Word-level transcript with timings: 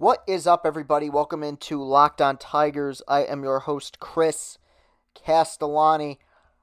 What 0.00 0.24
is 0.26 0.46
up, 0.46 0.62
everybody? 0.64 1.10
Welcome 1.10 1.42
into 1.42 1.84
Locked 1.84 2.22
On 2.22 2.38
Tigers. 2.38 3.02
I 3.06 3.20
am 3.24 3.42
your 3.42 3.58
host, 3.58 4.00
Chris 4.00 4.56
Castellani. 5.14 6.18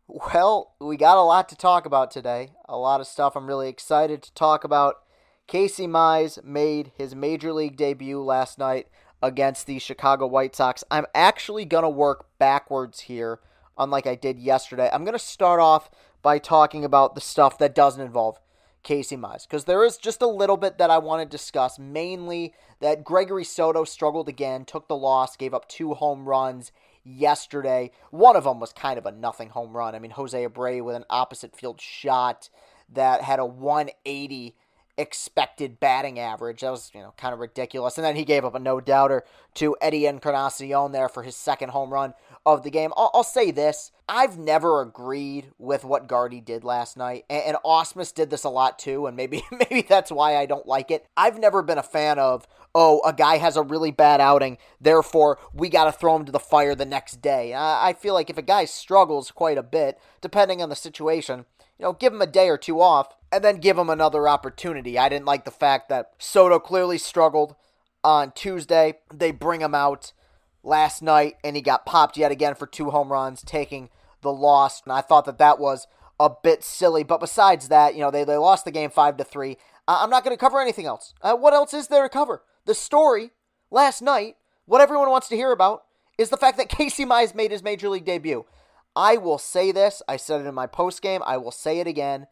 Well, 0.07 0.73
we 0.81 0.97
got 0.97 1.19
a 1.19 1.21
lot 1.21 1.47
to 1.49 1.55
talk 1.55 1.85
about 1.85 2.09
today. 2.09 2.53
A 2.67 2.75
lot 2.75 2.99
of 2.99 3.05
stuff 3.05 3.35
I'm 3.35 3.45
really 3.45 3.69
excited 3.69 4.23
to 4.23 4.33
talk 4.33 4.63
about. 4.63 4.95
Casey 5.45 5.85
Mize 5.85 6.43
made 6.43 6.93
his 6.97 7.13
major 7.13 7.53
league 7.53 7.77
debut 7.77 8.19
last 8.23 8.57
night 8.57 8.87
against 9.21 9.67
the 9.67 9.77
Chicago 9.77 10.25
White 10.25 10.55
Sox. 10.55 10.83
I'm 10.89 11.05
actually 11.13 11.65
going 11.65 11.83
to 11.83 11.89
work 11.89 12.25
backwards 12.39 13.01
here, 13.01 13.39
unlike 13.77 14.07
I 14.07 14.15
did 14.15 14.39
yesterday. 14.39 14.89
I'm 14.91 15.03
going 15.03 15.13
to 15.13 15.19
start 15.19 15.59
off 15.59 15.91
by 16.23 16.39
talking 16.39 16.83
about 16.83 17.13
the 17.13 17.21
stuff 17.21 17.59
that 17.59 17.75
doesn't 17.75 18.03
involve 18.03 18.39
Casey 18.87 19.17
Mize 19.17 19.43
because 19.43 19.65
there 19.65 19.83
is 19.83 19.97
just 19.97 20.21
a 20.21 20.27
little 20.27 20.55
bit 20.55 20.77
that 20.77 20.89
I 20.89 20.97
want 20.97 21.21
to 21.21 21.37
discuss, 21.37 21.77
mainly 21.77 22.53
that 22.79 23.03
Gregory 23.03 23.43
Soto 23.43 23.83
struggled 23.83 24.29
again, 24.29 24.63
took 24.63 24.87
the 24.87 24.95
loss, 24.95 25.35
gave 25.35 25.53
up 25.53 25.67
two 25.67 25.93
home 25.93 26.23
runs 26.23 26.71
yesterday. 27.03 27.91
One 28.11 28.37
of 28.37 28.45
them 28.45 28.61
was 28.61 28.71
kind 28.71 28.97
of 28.97 29.05
a 29.05 29.11
nothing 29.11 29.49
home 29.49 29.75
run. 29.75 29.93
I 29.93 29.99
mean, 29.99 30.11
Jose 30.11 30.41
Abreu 30.41 30.85
with 30.85 30.95
an 30.95 31.03
opposite 31.09 31.53
field 31.53 31.81
shot 31.81 32.49
that 32.93 33.23
had 33.23 33.39
a 33.39 33.45
180 33.45 34.55
expected 34.97 35.81
batting 35.81 36.17
average. 36.17 36.61
That 36.61 36.71
was, 36.71 36.89
you 36.95 37.01
know, 37.01 37.13
kind 37.17 37.33
of 37.33 37.41
ridiculous. 37.41 37.97
And 37.97 38.05
then 38.05 38.15
he 38.15 38.23
gave 38.23 38.45
up 38.45 38.55
a 38.55 38.59
no 38.59 38.79
doubter 38.79 39.25
to 39.55 39.75
Eddie 39.81 40.05
Encarnacion 40.05 40.93
there 40.93 41.09
for 41.09 41.23
his 41.23 41.35
second 41.35 41.71
home 41.71 41.91
run 41.91 42.13
of 42.53 42.63
the 42.63 42.69
game. 42.69 42.93
I'll, 42.95 43.11
I'll, 43.13 43.23
say 43.23 43.51
this 43.51 43.91
I've 44.07 44.37
never 44.37 44.81
agreed 44.81 45.51
with 45.57 45.83
what 45.83 46.07
Gardy 46.07 46.39
did 46.39 46.63
last 46.63 46.95
night, 46.95 47.25
and, 47.29 47.43
and 47.43 47.57
Ausmus 47.65 48.13
did 48.13 48.29
this 48.29 48.45
a 48.45 48.49
lot 48.49 48.79
too, 48.79 49.05
and 49.05 49.17
maybe 49.17 49.43
maybe 49.51 49.81
that's 49.81 50.11
why 50.11 50.37
I 50.37 50.45
don't 50.45 50.65
like 50.65 50.89
it. 50.89 51.05
I've 51.17 51.37
never 51.37 51.61
been 51.61 51.77
a 51.77 51.83
fan 51.83 52.17
of 52.17 52.47
oh 52.73 53.01
a 53.05 53.11
guy 53.11 53.37
has 53.37 53.57
a 53.57 53.61
really 53.61 53.91
bad 53.91 54.21
outing, 54.21 54.57
therefore 54.79 55.39
we 55.53 55.67
got 55.67 55.85
to 55.85 55.91
throw 55.91 56.15
him 56.15 56.25
to 56.25 56.31
the 56.31 56.39
fire 56.39 56.73
the 56.73 56.85
next 56.85 57.21
day. 57.21 57.53
I, 57.53 57.89
I 57.89 57.93
feel 57.93 58.13
like 58.13 58.29
if 58.29 58.37
a 58.37 58.41
guy 58.43 58.63
struggles 58.63 59.29
quite 59.29 59.57
a 59.57 59.63
bit, 59.63 59.99
depending 60.21 60.61
on 60.61 60.69
the 60.69 60.75
situation, 60.75 61.45
you 61.77 61.83
know, 61.83 61.93
give 61.93 62.13
him 62.13 62.21
a 62.21 62.27
day 62.27 62.47
or 62.49 62.57
two 62.57 62.81
off 62.81 63.13
and 63.29 63.43
then 63.43 63.57
give 63.57 63.77
him 63.77 63.89
another 63.89 64.27
opportunity. 64.27 64.97
I 64.97 65.09
didn't 65.09 65.25
like 65.25 65.43
the 65.43 65.51
fact 65.51 65.89
that 65.89 66.13
Soto 66.17 66.59
clearly 66.59 66.97
struggled 66.97 67.55
on 68.05 68.31
Tuesday. 68.31 68.99
They 69.13 69.31
bring 69.31 69.59
him 69.59 69.75
out 69.75 70.13
last 70.67 71.01
night, 71.01 71.35
and 71.43 71.55
he 71.55 71.61
got 71.61 71.85
popped 71.85 72.17
yet 72.17 72.31
again 72.31 72.53
for 72.53 72.67
two 72.67 72.91
home 72.91 73.11
runs, 73.11 73.41
taking 73.41 73.89
the 74.21 74.31
loss. 74.31 74.81
And 74.83 74.91
I 74.91 75.01
thought 75.01 75.25
that 75.25 75.37
that 75.39 75.59
was 75.59 75.87
a 76.19 76.29
bit 76.29 76.63
silly. 76.63 77.03
But 77.03 77.19
besides 77.19 77.69
that, 77.69 77.95
you 77.95 78.01
know, 78.01 78.11
they, 78.11 78.23
they 78.23 78.37
lost 78.37 78.65
the 78.65 78.71
game 78.71 78.89
five 78.89 79.17
to 79.17 79.23
three. 79.23 79.57
I'm 79.87 80.09
not 80.09 80.23
going 80.23 80.35
to 80.35 80.39
cover 80.39 80.59
anything 80.59 80.85
else. 80.85 81.13
Uh, 81.21 81.35
what 81.35 81.53
else 81.53 81.73
is 81.73 81.87
there 81.87 82.03
to 82.03 82.09
cover? 82.09 82.43
The 82.65 82.75
story 82.75 83.31
last 83.71 84.01
night, 84.01 84.35
what 84.65 84.81
everyone 84.81 85.09
wants 85.09 85.29
to 85.29 85.37
hear 85.37 85.51
about, 85.51 85.83
is 86.17 86.29
the 86.29 86.37
fact 86.37 86.57
that 86.57 86.69
Casey 86.69 87.05
Mize 87.05 87.33
made 87.33 87.51
his 87.51 87.63
major 87.63 87.87
league 87.87 88.05
debut. 88.05 88.45
I 88.95 89.17
will 89.17 89.37
say 89.37 89.71
this. 89.71 90.01
I 90.07 90.17
said 90.17 90.41
it 90.41 90.47
in 90.47 90.55
my 90.55 90.67
post 90.67 91.01
game. 91.01 91.21
I 91.25 91.37
will 91.37 91.51
say 91.51 91.79
it 91.79 91.87
again. 91.87 92.27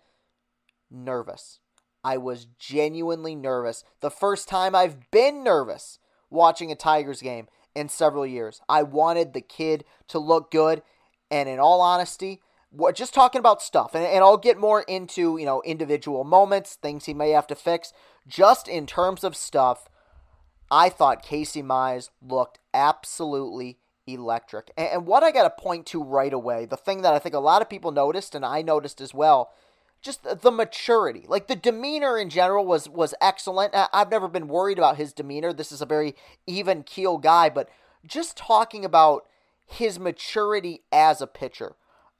Nervous. 0.91 1.59
I 2.03 2.17
was 2.17 2.47
genuinely 2.59 3.35
nervous. 3.35 3.83
The 4.01 4.11
first 4.11 4.49
time 4.49 4.75
I've 4.75 5.09
been 5.11 5.43
nervous 5.43 5.99
watching 6.29 6.71
a 6.71 6.75
Tigers 6.75 7.21
game 7.21 7.47
in 7.75 7.89
several 7.89 8.25
years. 8.25 8.61
I 8.69 8.83
wanted 8.83 9.33
the 9.33 9.41
kid 9.41 9.85
to 10.07 10.19
look 10.19 10.51
good, 10.51 10.81
and 11.29 11.49
in 11.49 11.59
all 11.59 11.81
honesty, 11.81 12.41
just 12.93 13.13
talking 13.13 13.39
about 13.39 13.61
stuff, 13.61 13.95
and, 13.95 14.05
and 14.05 14.23
I'll 14.23 14.37
get 14.37 14.57
more 14.57 14.81
into 14.81 15.37
you 15.37 15.45
know 15.45 15.61
individual 15.63 16.23
moments, 16.23 16.75
things 16.75 17.05
he 17.05 17.13
may 17.13 17.31
have 17.31 17.47
to 17.47 17.55
fix. 17.55 17.93
Just 18.27 18.67
in 18.67 18.85
terms 18.85 19.23
of 19.23 19.35
stuff, 19.35 19.87
I 20.71 20.89
thought 20.89 21.23
Casey 21.23 21.61
Mize 21.61 22.09
looked 22.21 22.59
absolutely 22.73 23.77
electric. 24.07 24.71
And, 24.77 24.89
and 24.89 25.07
what 25.07 25.23
I 25.23 25.31
got 25.31 25.43
to 25.43 25.63
point 25.63 25.85
to 25.87 26.03
right 26.03 26.33
away, 26.33 26.65
the 26.65 26.77
thing 26.77 27.01
that 27.01 27.13
I 27.13 27.19
think 27.19 27.35
a 27.35 27.39
lot 27.39 27.61
of 27.61 27.69
people 27.69 27.91
noticed, 27.91 28.35
and 28.35 28.45
I 28.45 28.61
noticed 28.61 29.01
as 29.01 29.13
well, 29.13 29.51
just 30.05 30.41
the 30.41 30.51
maturity. 30.51 31.25
Like 31.27 31.47
the 31.47 31.55
demeanor 31.55 32.17
in 32.17 32.29
general 32.29 32.65
was 32.65 32.87
was 32.87 33.13
excellent. 33.19 33.73
I've 33.73 34.11
never 34.11 34.27
been 34.27 34.47
worried 34.47 34.77
about 34.77 34.97
his 34.97 35.11
demeanor. 35.11 35.51
This 35.51 35.71
is 35.71 35.81
a 35.81 35.85
very 35.85 36.15
even 36.47 36.83
keel 36.83 37.17
guy 37.17 37.49
but 37.49 37.69
just 38.07 38.37
talking 38.37 38.85
about 38.85 39.25
his 39.65 39.99
maturity 39.99 40.83
as 40.91 41.21
a 41.21 41.27
pitcher 41.27 41.75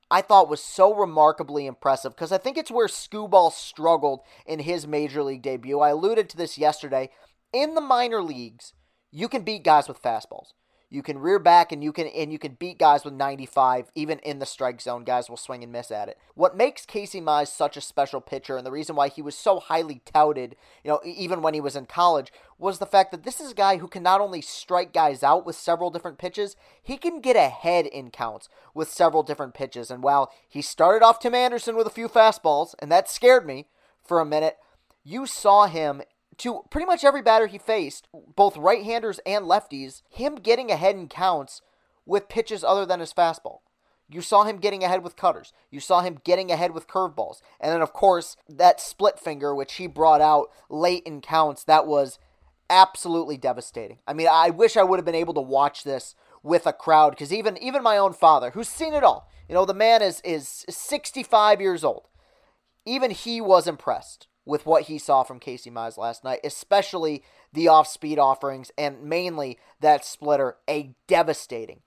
i 0.09 0.21
thought 0.21 0.49
was 0.49 0.61
so 0.61 0.93
remarkably 0.93 1.65
impressive 1.67 2.15
because 2.15 2.31
i 2.31 2.37
think 2.37 2.57
it's 2.57 2.71
where 2.71 2.87
Skubal 2.87 3.51
struggled 3.51 4.21
in 4.45 4.59
his 4.59 4.87
major 4.87 5.23
league 5.23 5.41
debut. 5.41 5.79
I 5.79 5.89
alluded 5.89 6.29
to 6.29 6.37
this 6.37 6.57
yesterday. 6.57 7.09
In 7.53 7.75
the 7.75 7.81
minor 7.81 8.21
leagues 8.21 8.73
you 9.11 9.29
can 9.29 9.43
beat 9.43 9.63
guys 9.63 9.87
with 9.87 10.01
fastballs 10.01 10.53
you 10.89 11.01
can 11.01 11.19
rear 11.19 11.39
back 11.39 11.71
and 11.71 11.83
you 11.83 11.91
can 11.91 12.07
and 12.07 12.31
you 12.31 12.39
can 12.39 12.53
beat 12.53 12.77
guys 12.77 13.03
with 13.03 13.13
95 13.13 13.91
even 13.95 14.19
in 14.19 14.39
the 14.39 14.45
strike 14.45 14.81
zone. 14.81 15.03
Guys 15.03 15.29
will 15.29 15.37
swing 15.37 15.63
and 15.63 15.71
miss 15.71 15.91
at 15.91 16.09
it. 16.09 16.17
What 16.35 16.55
makes 16.55 16.85
Casey 16.85 17.19
Mize 17.19 17.47
such 17.47 17.75
a 17.75 17.81
special 17.81 18.21
pitcher 18.21 18.57
and 18.57 18.65
the 18.65 18.71
reason 18.71 18.95
why 18.95 19.09
he 19.09 19.21
was 19.21 19.35
so 19.35 19.59
highly 19.59 20.01
touted, 20.05 20.55
you 20.83 20.91
know, 20.91 20.99
even 21.03 21.41
when 21.41 21.53
he 21.53 21.61
was 21.61 21.75
in 21.75 21.85
college, 21.85 22.31
was 22.57 22.79
the 22.79 22.85
fact 22.85 23.11
that 23.11 23.23
this 23.23 23.39
is 23.39 23.51
a 23.51 23.55
guy 23.55 23.77
who 23.77 23.87
can 23.87 24.03
not 24.03 24.21
only 24.21 24.41
strike 24.41 24.93
guys 24.93 25.23
out 25.23 25.45
with 25.45 25.55
several 25.55 25.89
different 25.89 26.17
pitches, 26.17 26.55
he 26.81 26.97
can 26.97 27.19
get 27.19 27.35
ahead 27.35 27.85
in 27.85 28.11
counts 28.11 28.47
with 28.73 28.89
several 28.89 29.23
different 29.23 29.53
pitches. 29.53 29.91
And 29.91 30.03
while 30.03 30.31
he 30.47 30.61
started 30.61 31.03
off 31.03 31.19
Tim 31.19 31.35
Anderson 31.35 31.75
with 31.75 31.87
a 31.87 31.91
few 31.91 32.07
fastballs, 32.07 32.75
and 32.79 32.91
that 32.91 33.09
scared 33.09 33.45
me 33.45 33.67
for 34.03 34.19
a 34.19 34.25
minute, 34.25 34.57
you 35.03 35.25
saw 35.25 35.67
him 35.67 36.01
to 36.39 36.61
pretty 36.69 36.85
much 36.85 37.03
every 37.03 37.21
batter 37.21 37.47
he 37.47 37.57
faced, 37.57 38.07
both 38.35 38.57
right 38.57 38.83
handers 38.83 39.19
and 39.25 39.45
lefties, 39.45 40.01
him 40.09 40.35
getting 40.35 40.71
ahead 40.71 40.95
in 40.95 41.07
counts 41.07 41.61
with 42.05 42.29
pitches 42.29 42.63
other 42.63 42.85
than 42.85 42.99
his 42.99 43.13
fastball. 43.13 43.59
You 44.07 44.21
saw 44.21 44.43
him 44.43 44.57
getting 44.57 44.83
ahead 44.83 45.03
with 45.03 45.15
cutters. 45.15 45.51
You 45.71 45.79
saw 45.79 46.01
him 46.01 46.19
getting 46.23 46.51
ahead 46.51 46.71
with 46.71 46.87
curveballs. 46.87 47.41
And 47.59 47.71
then, 47.71 47.81
of 47.81 47.91
course, 47.91 48.37
that 48.47 48.79
split 48.79 49.19
finger, 49.19 49.55
which 49.55 49.75
he 49.75 49.87
brought 49.87 50.21
out 50.21 50.49
late 50.69 51.03
in 51.05 51.21
counts, 51.21 51.63
that 51.63 51.87
was 51.87 52.19
absolutely 52.69 53.37
devastating. 53.37 53.99
I 54.07 54.13
mean, 54.13 54.27
I 54.31 54.51
wish 54.51 54.77
I 54.77 54.83
would 54.83 54.99
have 54.99 55.05
been 55.05 55.15
able 55.15 55.33
to 55.35 55.41
watch 55.41 55.83
this 55.83 56.15
with 56.43 56.67
a 56.67 56.73
crowd 56.73 57.11
because 57.11 57.33
even 57.33 57.57
even 57.57 57.81
my 57.81 57.97
own 57.97 58.13
father, 58.13 58.51
who's 58.51 58.69
seen 58.69 58.93
it 58.93 59.03
all, 59.03 59.27
you 59.49 59.55
know, 59.55 59.65
the 59.65 59.73
man 59.73 60.03
is 60.03 60.21
is 60.21 60.65
65 60.69 61.59
years 61.59 61.83
old. 61.83 62.07
Even 62.85 63.09
he 63.09 63.41
was 63.41 63.67
impressed 63.67 64.27
with 64.45 64.65
what 64.65 64.83
he 64.83 64.97
saw 64.97 65.23
from 65.23 65.39
Casey 65.39 65.71
Mize 65.71 65.97
last 65.97 66.23
night, 66.23 66.39
especially 66.43 67.23
the 67.51 67.67
off 67.67 67.87
speed 67.87 68.19
offerings 68.19 68.71
and 68.77 69.03
mainly 69.03 69.57
that 69.79 70.05
splitter. 70.05 70.57
A 70.69 70.93
devastating, 71.07 71.81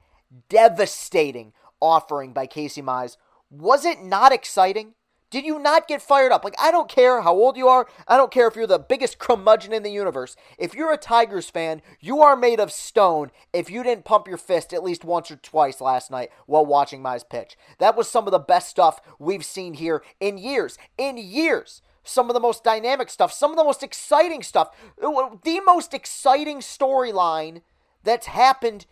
devastating 0.48 1.52
offering 1.80 2.32
by 2.32 2.46
Casey 2.46 2.82
Mize. 2.82 3.16
Was 3.50 3.84
it 3.84 4.02
not 4.02 4.32
exciting? 4.32 4.94
Did 5.30 5.44
you 5.44 5.58
not 5.58 5.88
get 5.88 6.00
fired 6.00 6.32
up? 6.32 6.42
Like, 6.42 6.54
I 6.58 6.70
don't 6.70 6.88
care 6.88 7.20
how 7.20 7.34
old 7.34 7.58
you 7.58 7.68
are. 7.68 7.86
I 8.06 8.16
don't 8.16 8.32
care 8.32 8.48
if 8.48 8.56
you're 8.56 8.66
the 8.66 8.78
biggest 8.78 9.18
curmudgeon 9.18 9.74
in 9.74 9.82
the 9.82 9.90
universe. 9.90 10.36
If 10.58 10.74
you're 10.74 10.92
a 10.92 10.96
Tigers 10.96 11.50
fan, 11.50 11.82
you 12.00 12.22
are 12.22 12.34
made 12.34 12.60
of 12.60 12.72
stone 12.72 13.30
if 13.52 13.70
you 13.70 13.82
didn't 13.82 14.06
pump 14.06 14.26
your 14.26 14.38
fist 14.38 14.72
at 14.72 14.82
least 14.82 15.04
once 15.04 15.30
or 15.30 15.36
twice 15.36 15.82
last 15.82 16.10
night 16.10 16.30
while 16.46 16.64
watching 16.64 17.02
Mize 17.02 17.28
pitch. 17.28 17.58
That 17.78 17.94
was 17.94 18.08
some 18.08 18.26
of 18.26 18.30
the 18.30 18.38
best 18.38 18.70
stuff 18.70 19.00
we've 19.18 19.44
seen 19.44 19.74
here 19.74 20.02
in 20.18 20.38
years. 20.38 20.78
In 20.96 21.18
years 21.18 21.82
some 22.04 22.30
of 22.30 22.34
the 22.34 22.40
most 22.40 22.64
dynamic 22.64 23.10
stuff, 23.10 23.32
some 23.32 23.50
of 23.50 23.56
the 23.56 23.64
most 23.64 23.82
exciting 23.82 24.42
stuff, 24.42 24.70
uh, 25.02 25.30
the 25.44 25.60
most 25.60 25.94
exciting 25.94 26.60
storyline 26.60 27.62
that's 28.04 28.26
happened 28.26 28.86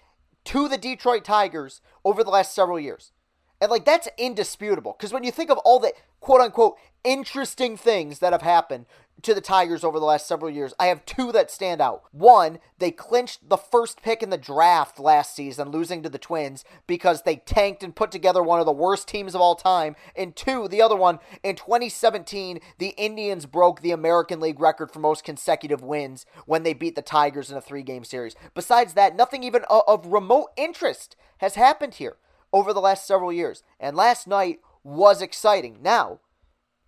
to 0.44 0.68
the 0.68 0.78
Detroit 0.78 1.24
Tigers 1.24 1.80
over 2.04 2.22
the 2.22 2.30
last 2.30 2.54
several 2.54 2.78
years. 2.78 3.12
And 3.60 3.70
like 3.70 3.84
that's 3.84 4.08
indisputable 4.18 4.94
because 4.96 5.12
when 5.12 5.24
you 5.24 5.30
think 5.30 5.50
of 5.50 5.58
all 5.58 5.78
the 5.78 5.92
quote 6.20 6.40
unquote 6.40 6.76
interesting 7.04 7.76
things 7.76 8.18
that 8.18 8.32
have 8.32 8.42
happened 8.42 8.86
to 9.22 9.34
the 9.34 9.40
Tigers 9.40 9.82
over 9.82 9.98
the 9.98 10.04
last 10.04 10.26
several 10.26 10.50
years. 10.50 10.74
I 10.78 10.86
have 10.86 11.04
two 11.06 11.32
that 11.32 11.50
stand 11.50 11.80
out. 11.80 12.02
One, 12.12 12.58
they 12.78 12.90
clinched 12.90 13.48
the 13.48 13.56
first 13.56 14.02
pick 14.02 14.22
in 14.22 14.30
the 14.30 14.38
draft 14.38 14.98
last 14.98 15.34
season, 15.34 15.70
losing 15.70 16.02
to 16.02 16.08
the 16.08 16.18
Twins 16.18 16.64
because 16.86 17.22
they 17.22 17.36
tanked 17.36 17.82
and 17.82 17.96
put 17.96 18.10
together 18.10 18.42
one 18.42 18.60
of 18.60 18.66
the 18.66 18.72
worst 18.72 19.08
teams 19.08 19.34
of 19.34 19.40
all 19.40 19.54
time. 19.54 19.96
And 20.14 20.36
two, 20.36 20.68
the 20.68 20.82
other 20.82 20.96
one, 20.96 21.18
in 21.42 21.56
2017, 21.56 22.60
the 22.78 22.94
Indians 22.96 23.46
broke 23.46 23.80
the 23.80 23.90
American 23.90 24.40
League 24.40 24.60
record 24.60 24.90
for 24.90 25.00
most 25.00 25.24
consecutive 25.24 25.82
wins 25.82 26.26
when 26.44 26.62
they 26.62 26.74
beat 26.74 26.94
the 26.94 27.02
Tigers 27.02 27.50
in 27.50 27.56
a 27.56 27.62
three 27.62 27.82
game 27.82 28.04
series. 28.04 28.36
Besides 28.54 28.94
that, 28.94 29.16
nothing 29.16 29.42
even 29.42 29.64
of 29.70 30.06
remote 30.06 30.50
interest 30.56 31.16
has 31.38 31.54
happened 31.54 31.94
here 31.94 32.16
over 32.52 32.72
the 32.72 32.80
last 32.80 33.06
several 33.06 33.32
years. 33.32 33.62
And 33.80 33.96
last 33.96 34.26
night 34.26 34.60
was 34.84 35.20
exciting. 35.20 35.78
Now, 35.82 36.20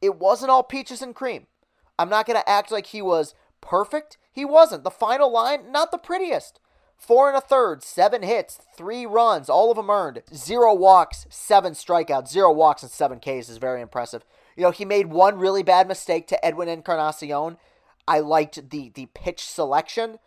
it 0.00 0.16
wasn't 0.16 0.50
all 0.50 0.62
peaches 0.62 1.02
and 1.02 1.14
cream. 1.14 1.46
I'm 1.98 2.08
not 2.08 2.26
going 2.26 2.38
to 2.38 2.48
act 2.48 2.70
like 2.70 2.86
he 2.86 3.02
was 3.02 3.34
perfect. 3.60 4.18
He 4.32 4.44
wasn't. 4.44 4.84
The 4.84 4.90
final 4.90 5.32
line, 5.32 5.72
not 5.72 5.90
the 5.90 5.98
prettiest. 5.98 6.60
Four 6.96 7.28
and 7.28 7.36
a 7.36 7.40
third, 7.40 7.82
seven 7.82 8.22
hits, 8.22 8.58
three 8.76 9.06
runs, 9.06 9.48
all 9.48 9.70
of 9.70 9.76
them 9.76 9.90
earned. 9.90 10.22
Zero 10.34 10.74
walks, 10.74 11.26
seven 11.30 11.72
strikeouts, 11.74 12.28
zero 12.28 12.52
walks, 12.52 12.82
and 12.82 12.90
seven 12.90 13.20
Ks 13.20 13.48
is 13.48 13.58
very 13.58 13.80
impressive. 13.80 14.24
You 14.56 14.64
know, 14.64 14.72
he 14.72 14.84
made 14.84 15.06
one 15.06 15.38
really 15.38 15.62
bad 15.62 15.86
mistake 15.86 16.26
to 16.28 16.44
Edwin 16.44 16.68
Encarnacion. 16.68 17.56
I 18.08 18.18
liked 18.18 18.70
the 18.70 18.90
the 18.94 19.06
pitch 19.14 19.44
selection 19.44 20.18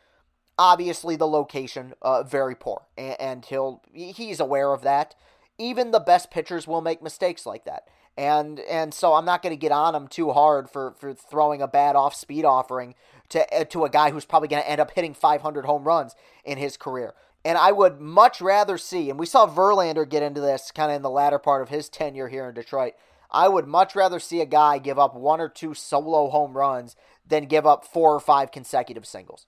obviously 0.62 1.16
the 1.16 1.28
location 1.28 1.94
uh, 2.04 2.22
very 2.22 2.56
poor, 2.56 2.84
and, 2.96 3.20
and 3.20 3.46
he'll 3.46 3.82
he's 3.94 4.40
aware 4.40 4.74
of 4.74 4.84
that. 4.84 5.16
Even 5.58 5.92
the 5.92 6.00
best 6.00 6.32
pitchers 6.32 6.68
will 6.68 6.82
make 6.82 7.02
mistakes 7.02 7.46
like 7.46 7.66
that 7.66 7.88
and 8.18 8.60
and 8.62 8.94
so 8.94 9.14
I'm 9.14 9.26
not 9.26 9.42
going 9.42 9.56
to 9.56 9.60
get 9.60 9.72
on 9.72 9.96
him 9.96 10.08
too 10.08 10.32
hard 10.32 10.70
for 10.70 10.94
for 11.00 11.14
throwing 11.14 11.62
a 11.62 11.68
bad 11.68 11.96
off 11.96 12.16
speed 12.16 12.46
offering 12.46 12.96
to 13.30 13.54
uh, 13.54 13.64
to 13.66 13.86
a 13.86 13.90
guy 13.90 14.12
who's 14.12 14.26
probably 14.26 14.48
going 14.48 14.62
to 14.62 14.70
end 14.70 14.82
up 14.82 14.92
hitting 14.92 15.14
500 15.14 15.66
home 15.66 15.84
runs 15.84 16.16
in 16.44 16.58
his 16.58 16.78
career. 16.78 17.14
And 17.44 17.58
I 17.58 17.72
would 17.72 18.00
much 18.00 18.40
rather 18.40 18.78
see, 18.78 19.10
and 19.10 19.18
we 19.18 19.26
saw 19.26 19.48
Verlander 19.48 20.08
get 20.08 20.22
into 20.22 20.42
this 20.42 20.72
kind 20.72 20.92
of 20.92 20.98
in 20.98 21.02
the 21.02 21.10
latter 21.10 21.40
part 21.40 21.64
of 21.64 21.70
his 21.70 21.90
tenure 21.90 22.28
here 22.28 22.48
in 22.48 22.54
Detroit. 22.54 22.94
I 23.32 23.48
would 23.48 23.66
much 23.66 23.96
rather 23.96 24.20
see 24.20 24.42
a 24.42 24.46
guy 24.46 24.78
give 24.78 25.00
up 25.00 25.16
one 25.16 25.42
or 25.42 25.50
two 25.50 25.74
solo 25.74 26.30
home 26.30 26.56
runs 26.56 26.96
than 27.26 27.46
give 27.46 27.66
up 27.66 27.86
four 27.86 28.14
or 28.14 28.20
five 28.20 28.52
consecutive 28.52 29.08
singles. 29.08 29.48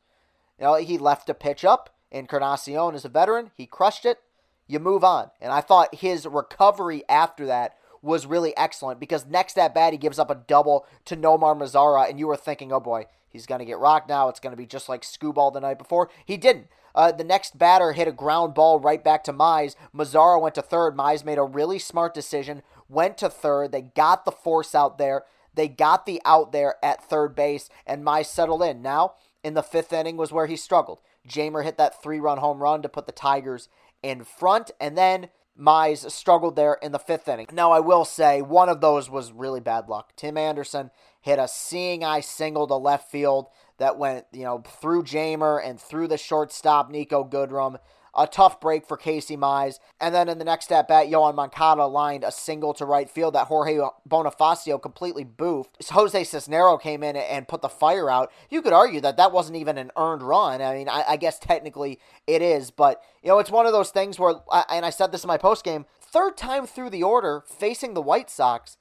You 0.57 0.65
know, 0.65 0.75
he 0.75 0.97
left 0.97 1.29
a 1.29 1.33
pitch 1.33 1.63
up 1.65 1.93
and 2.11 2.21
Encarnacion 2.21 2.95
is 2.95 3.05
a 3.05 3.09
veteran. 3.09 3.51
He 3.55 3.65
crushed 3.65 4.05
it. 4.05 4.19
You 4.67 4.79
move 4.79 5.03
on. 5.03 5.31
And 5.41 5.51
I 5.51 5.61
thought 5.61 5.95
his 5.95 6.25
recovery 6.25 7.03
after 7.09 7.45
that 7.47 7.75
was 8.03 8.25
really 8.25 8.55
excellent 8.57 8.99
because 8.99 9.25
next 9.25 9.57
at 9.57 9.73
bat 9.73 9.93
he 9.93 9.97
gives 9.97 10.19
up 10.19 10.29
a 10.29 10.35
double 10.35 10.85
to 11.05 11.15
Nomar 11.15 11.57
Mazara, 11.57 12.09
and 12.09 12.19
you 12.19 12.27
were 12.27 12.37
thinking, 12.37 12.71
oh 12.71 12.79
boy, 12.79 13.05
he's 13.29 13.45
going 13.45 13.59
to 13.59 13.65
get 13.65 13.79
rocked 13.79 14.09
now. 14.09 14.27
It's 14.27 14.39
going 14.39 14.51
to 14.51 14.57
be 14.57 14.65
just 14.65 14.89
like 14.89 15.01
Skubal 15.01 15.51
the 15.51 15.61
night 15.61 15.79
before. 15.79 16.09
He 16.25 16.37
didn't. 16.37 16.67
Uh, 16.93 17.11
the 17.11 17.23
next 17.23 17.57
batter 17.57 17.93
hit 17.93 18.07
a 18.07 18.11
ground 18.11 18.53
ball 18.53 18.79
right 18.79 19.03
back 19.03 19.23
to 19.23 19.33
Mize. 19.33 19.75
Mazara 19.95 20.39
went 20.39 20.53
to 20.55 20.61
third. 20.61 20.95
Mize 20.95 21.25
made 21.25 21.39
a 21.39 21.43
really 21.43 21.79
smart 21.79 22.13
decision, 22.13 22.61
went 22.87 23.17
to 23.17 23.29
third. 23.29 23.71
They 23.71 23.81
got 23.81 24.25
the 24.25 24.31
force 24.31 24.75
out 24.75 24.97
there. 24.97 25.23
They 25.55 25.67
got 25.67 26.05
the 26.05 26.21
out 26.25 26.51
there 26.51 26.75
at 26.83 27.03
third 27.03 27.35
base, 27.35 27.69
and 27.87 28.03
Mize 28.03 28.25
settled 28.25 28.63
in. 28.63 28.81
Now, 28.81 29.13
in 29.43 29.53
the 29.53 29.63
fifth 29.63 29.93
inning 29.93 30.17
was 30.17 30.31
where 30.31 30.47
he 30.47 30.55
struggled. 30.55 30.99
Jeimer 31.27 31.63
hit 31.63 31.77
that 31.77 32.01
three 32.01 32.19
run 32.19 32.39
home 32.39 32.61
run 32.61 32.81
to 32.81 32.89
put 32.89 33.05
the 33.05 33.11
Tigers 33.11 33.69
in 34.01 34.23
front, 34.23 34.71
and 34.79 34.97
then 34.97 35.29
Mize 35.59 36.09
struggled 36.09 36.55
there 36.55 36.77
in 36.81 36.91
the 36.91 36.99
fifth 36.99 37.27
inning. 37.27 37.47
Now, 37.51 37.71
I 37.71 37.79
will 37.79 38.05
say 38.05 38.41
one 38.41 38.69
of 38.69 38.81
those 38.81 39.09
was 39.09 39.31
really 39.31 39.59
bad 39.59 39.87
luck. 39.87 40.13
Tim 40.15 40.37
Anderson 40.37 40.89
hit 41.21 41.37
a 41.37 41.47
seeing 41.47 42.03
eye 42.03 42.21
single 42.21 42.65
to 42.67 42.75
left 42.75 43.11
field 43.11 43.47
that 43.77 43.97
went, 43.97 44.25
you 44.31 44.43
know, 44.43 44.63
through 44.81 45.03
Jeimer 45.03 45.63
and 45.63 45.79
through 45.79 46.07
the 46.07 46.17
shortstop 46.17 46.91
Niko 46.91 47.29
Goodrum 47.29 47.77
a 48.15 48.27
tough 48.27 48.59
break 48.59 48.85
for 48.85 48.97
Casey 48.97 49.35
Mize. 49.35 49.79
And 49.99 50.13
then 50.13 50.29
in 50.29 50.37
the 50.37 50.45
next 50.45 50.71
at 50.71 50.87
bat, 50.87 51.07
Yoan 51.07 51.35
Moncada 51.35 51.85
lined 51.85 52.23
a 52.23 52.31
single 52.31 52.73
to 52.75 52.85
right 52.85 53.09
field 53.09 53.33
that 53.33 53.47
Jorge 53.47 53.79
Bonifacio 54.07 54.81
completely 54.81 55.25
boofed. 55.25 55.89
Jose 55.89 56.21
Cisnero 56.21 56.79
came 56.79 57.03
in 57.03 57.15
and 57.15 57.47
put 57.47 57.61
the 57.61 57.69
fire 57.69 58.09
out. 58.09 58.31
You 58.49 58.61
could 58.61 58.73
argue 58.73 59.01
that 59.01 59.17
that 59.17 59.31
wasn't 59.31 59.57
even 59.57 59.77
an 59.77 59.91
earned 59.97 60.21
run. 60.21 60.61
I 60.61 60.75
mean, 60.75 60.89
I, 60.89 61.03
I 61.09 61.17
guess 61.17 61.39
technically 61.39 61.99
it 62.27 62.41
is, 62.41 62.71
but 62.71 63.01
you 63.21 63.29
know, 63.29 63.39
it's 63.39 63.51
one 63.51 63.65
of 63.65 63.73
those 63.73 63.89
things 63.89 64.19
where, 64.19 64.35
and 64.69 64.85
I 64.85 64.89
said 64.89 65.11
this 65.11 65.23
in 65.23 65.27
my 65.27 65.37
post 65.37 65.63
game, 65.63 65.85
third 65.99 66.37
time 66.37 66.67
through 66.67 66.91
the 66.91 67.03
order 67.03 67.43
facing 67.47 67.93
the 67.93 68.01
White 68.01 68.29
Sox, 68.29 68.77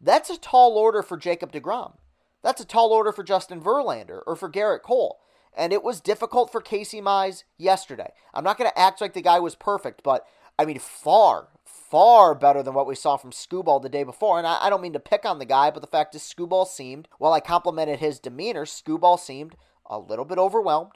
that's 0.00 0.30
a 0.30 0.38
tall 0.38 0.76
order 0.76 1.02
for 1.02 1.16
Jacob 1.16 1.52
DeGrom. 1.52 1.94
That's 2.42 2.60
a 2.60 2.66
tall 2.66 2.90
order 2.90 3.10
for 3.10 3.24
Justin 3.24 3.60
Verlander 3.60 4.20
or 4.26 4.36
for 4.36 4.48
Gerrit 4.48 4.82
Cole 4.82 5.18
and 5.56 5.72
it 5.72 5.82
was 5.82 6.00
difficult 6.00 6.52
for 6.52 6.60
Casey 6.60 7.00
Mize 7.00 7.44
yesterday. 7.56 8.12
I'm 8.34 8.44
not 8.44 8.58
going 8.58 8.70
to 8.70 8.78
act 8.78 9.00
like 9.00 9.14
the 9.14 9.22
guy 9.22 9.40
was 9.40 9.54
perfect, 9.54 10.02
but 10.02 10.26
I 10.58 10.64
mean, 10.64 10.78
far, 10.78 11.48
far 11.64 12.34
better 12.34 12.62
than 12.62 12.74
what 12.74 12.86
we 12.86 12.94
saw 12.94 13.16
from 13.16 13.30
Skubal 13.30 13.80
the 13.80 13.88
day 13.88 14.04
before. 14.04 14.38
And 14.38 14.46
I, 14.46 14.58
I 14.62 14.70
don't 14.70 14.82
mean 14.82 14.92
to 14.92 15.00
pick 15.00 15.24
on 15.24 15.38
the 15.38 15.44
guy, 15.44 15.70
but 15.70 15.80
the 15.80 15.86
fact 15.86 16.14
is, 16.14 16.22
Skubal 16.22 16.66
seemed, 16.66 17.08
while 17.18 17.32
I 17.32 17.40
complimented 17.40 17.98
his 17.98 18.18
demeanor, 18.20 18.64
Skubal 18.64 19.18
seemed 19.18 19.56
a 19.86 19.98
little 19.98 20.24
bit 20.24 20.38
overwhelmed 20.38 20.92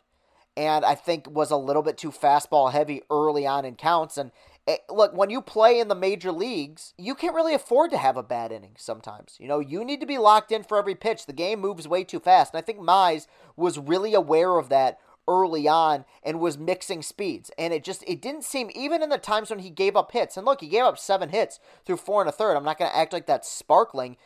and 0.57 0.85
I 0.85 0.95
think 0.95 1.31
was 1.31 1.51
a 1.51 1.57
little 1.57 1.83
bit 1.83 1.97
too 1.97 2.11
fastball 2.11 2.73
heavy 2.73 3.03
early 3.11 3.47
on 3.47 3.65
in 3.65 3.77
counts. 3.77 4.19
And 4.19 4.31
Eh, 4.67 4.77
look, 4.91 5.17
when 5.17 5.31
you 5.31 5.41
play 5.41 5.81
in 5.81 5.89
the 5.89 5.95
major 5.95 6.31
leagues, 6.31 6.93
you 6.99 7.15
can't 7.15 7.35
really 7.35 7.55
afford 7.55 7.91
to 7.91 7.99
have 7.99 8.17
a 8.17 8.23
bad 8.23 8.53
inning 8.53 8.75
sometimes. 8.77 9.37
You 9.41 9.49
know, 9.49 9.59
you 9.59 9.85
need 9.85 10.01
to 10.01 10.07
be 10.07 10.19
locked 10.19 10.53
in 10.53 10.63
for 10.63 10.79
every 10.79 10.95
pitch. 10.95 11.27
The 11.27 11.33
game 11.33 11.61
moves 11.61 11.89
way 11.89 12.05
too 12.05 12.21
fast. 12.21 12.53
And 12.53 12.59
I 12.59 12.65
think 12.65 12.79
Mize 12.79 13.27
was 13.57 13.79
really 13.79 14.15
aware 14.15 14.59
of 14.59 14.69
that 14.69 14.99
early 15.27 15.69
on 15.69 16.05
and 16.23 16.41
was 16.41 16.59
mixing 16.59 17.03
speeds. 17.03 17.51
And 17.57 17.73
it 17.73 17.85
just 17.85 18.05
it 18.07 18.21
didn't 18.21 18.45
seem 18.45 18.71
even 18.75 19.03
in 19.03 19.09
the 19.09 19.19
times 19.19 19.51
when 19.51 19.61
he 19.61 19.71
gave 19.71 19.97
up 19.97 20.13
hits. 20.13 20.37
And 20.37 20.45
look, 20.45 20.61
he 20.61 20.69
gave 20.69 20.85
up 20.85 20.99
seven 20.99 21.31
hits 21.31 21.59
through 21.85 21.99
four 21.99 22.21
and 22.21 22.29
a 22.29 22.33
third. 22.33 22.57
I'm 22.57 22.65
not 22.65 22.79
gonna 22.79 22.91
act 22.93 23.13
like 23.13 23.27
that's 23.27 23.49
sparkling, 23.49 24.17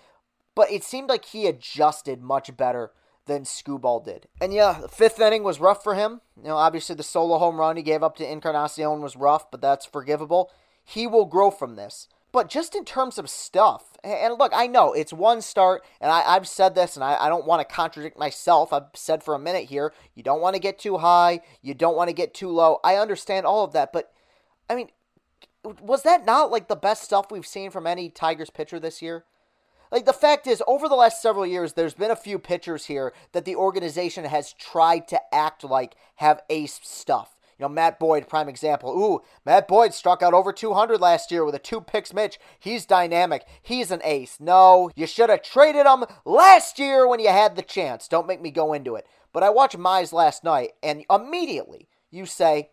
but 0.54 0.70
it 0.70 0.82
seemed 0.82 1.08
like 1.08 1.26
he 1.26 1.46
adjusted 1.46 2.22
much 2.22 2.56
better 2.56 2.90
than 3.26 3.44
Skubal 3.44 4.04
did. 4.04 4.26
And 4.40 4.52
yeah, 4.52 4.78
the 4.82 4.88
fifth 4.88 5.20
inning 5.20 5.42
was 5.42 5.60
rough 5.60 5.82
for 5.82 5.94
him. 5.94 6.20
You 6.36 6.48
know, 6.48 6.56
obviously 6.56 6.94
the 6.94 7.02
solo 7.02 7.38
home 7.38 7.58
run 7.58 7.76
he 7.76 7.82
gave 7.82 8.02
up 8.02 8.16
to 8.16 8.30
Encarnacion 8.30 9.00
was 9.00 9.16
rough, 9.16 9.50
but 9.50 9.60
that's 9.60 9.86
forgivable. 9.86 10.50
He 10.84 11.06
will 11.06 11.24
grow 11.24 11.50
from 11.50 11.76
this. 11.76 12.08
But 12.32 12.48
just 12.48 12.74
in 12.74 12.84
terms 12.84 13.16
of 13.16 13.30
stuff, 13.30 13.96
and 14.02 14.34
look, 14.38 14.50
I 14.52 14.66
know 14.66 14.92
it's 14.92 15.12
one 15.12 15.40
start, 15.40 15.84
and 16.00 16.10
I, 16.10 16.34
have 16.34 16.48
said 16.48 16.74
this, 16.74 16.96
and 16.96 17.04
I, 17.04 17.14
I 17.14 17.28
don't 17.28 17.46
want 17.46 17.60
to 17.60 17.74
contradict 17.74 18.18
myself. 18.18 18.72
I've 18.72 18.88
said 18.92 19.22
for 19.22 19.34
a 19.34 19.38
minute 19.38 19.66
here, 19.66 19.92
you 20.16 20.24
don't 20.24 20.40
want 20.40 20.54
to 20.56 20.60
get 20.60 20.80
too 20.80 20.98
high, 20.98 21.42
you 21.62 21.74
don't 21.74 21.96
want 21.96 22.08
to 22.08 22.14
get 22.14 22.34
too 22.34 22.48
low. 22.48 22.80
I 22.82 22.96
understand 22.96 23.46
all 23.46 23.62
of 23.62 23.72
that, 23.74 23.92
but 23.92 24.12
I 24.68 24.74
mean, 24.74 24.88
was 25.80 26.02
that 26.02 26.26
not 26.26 26.50
like 26.50 26.66
the 26.66 26.74
best 26.74 27.04
stuff 27.04 27.30
we've 27.30 27.46
seen 27.46 27.70
from 27.70 27.86
any 27.86 28.10
Tigers 28.10 28.50
pitcher 28.50 28.80
this 28.80 29.00
year? 29.00 29.24
Like 29.94 30.06
the 30.06 30.12
fact 30.12 30.48
is, 30.48 30.60
over 30.66 30.88
the 30.88 30.96
last 30.96 31.22
several 31.22 31.46
years, 31.46 31.74
there's 31.74 31.94
been 31.94 32.10
a 32.10 32.16
few 32.16 32.40
pitchers 32.40 32.86
here 32.86 33.12
that 33.30 33.44
the 33.44 33.54
organization 33.54 34.24
has 34.24 34.52
tried 34.52 35.06
to 35.06 35.20
act 35.32 35.62
like 35.62 35.94
have 36.16 36.42
ace 36.50 36.80
stuff. 36.82 37.36
You 37.56 37.62
know, 37.62 37.68
Matt 37.68 38.00
Boyd, 38.00 38.28
prime 38.28 38.48
example. 38.48 38.90
Ooh, 38.90 39.22
Matt 39.46 39.68
Boyd 39.68 39.94
struck 39.94 40.20
out 40.20 40.34
over 40.34 40.52
200 40.52 41.00
last 41.00 41.30
year 41.30 41.44
with 41.44 41.54
a 41.54 41.60
two 41.60 41.80
pitch 41.80 42.12
mix. 42.12 42.38
He's 42.58 42.84
dynamic. 42.84 43.44
He's 43.62 43.92
an 43.92 44.00
ace. 44.02 44.38
No, 44.40 44.90
you 44.96 45.06
should 45.06 45.30
have 45.30 45.42
traded 45.42 45.86
him 45.86 46.06
last 46.24 46.80
year 46.80 47.06
when 47.06 47.20
you 47.20 47.28
had 47.28 47.54
the 47.54 47.62
chance. 47.62 48.08
Don't 48.08 48.26
make 48.26 48.42
me 48.42 48.50
go 48.50 48.72
into 48.72 48.96
it. 48.96 49.06
But 49.32 49.44
I 49.44 49.50
watched 49.50 49.78
Mize 49.78 50.12
last 50.12 50.42
night, 50.42 50.72
and 50.82 51.04
immediately 51.08 51.86
you 52.10 52.26
say, 52.26 52.70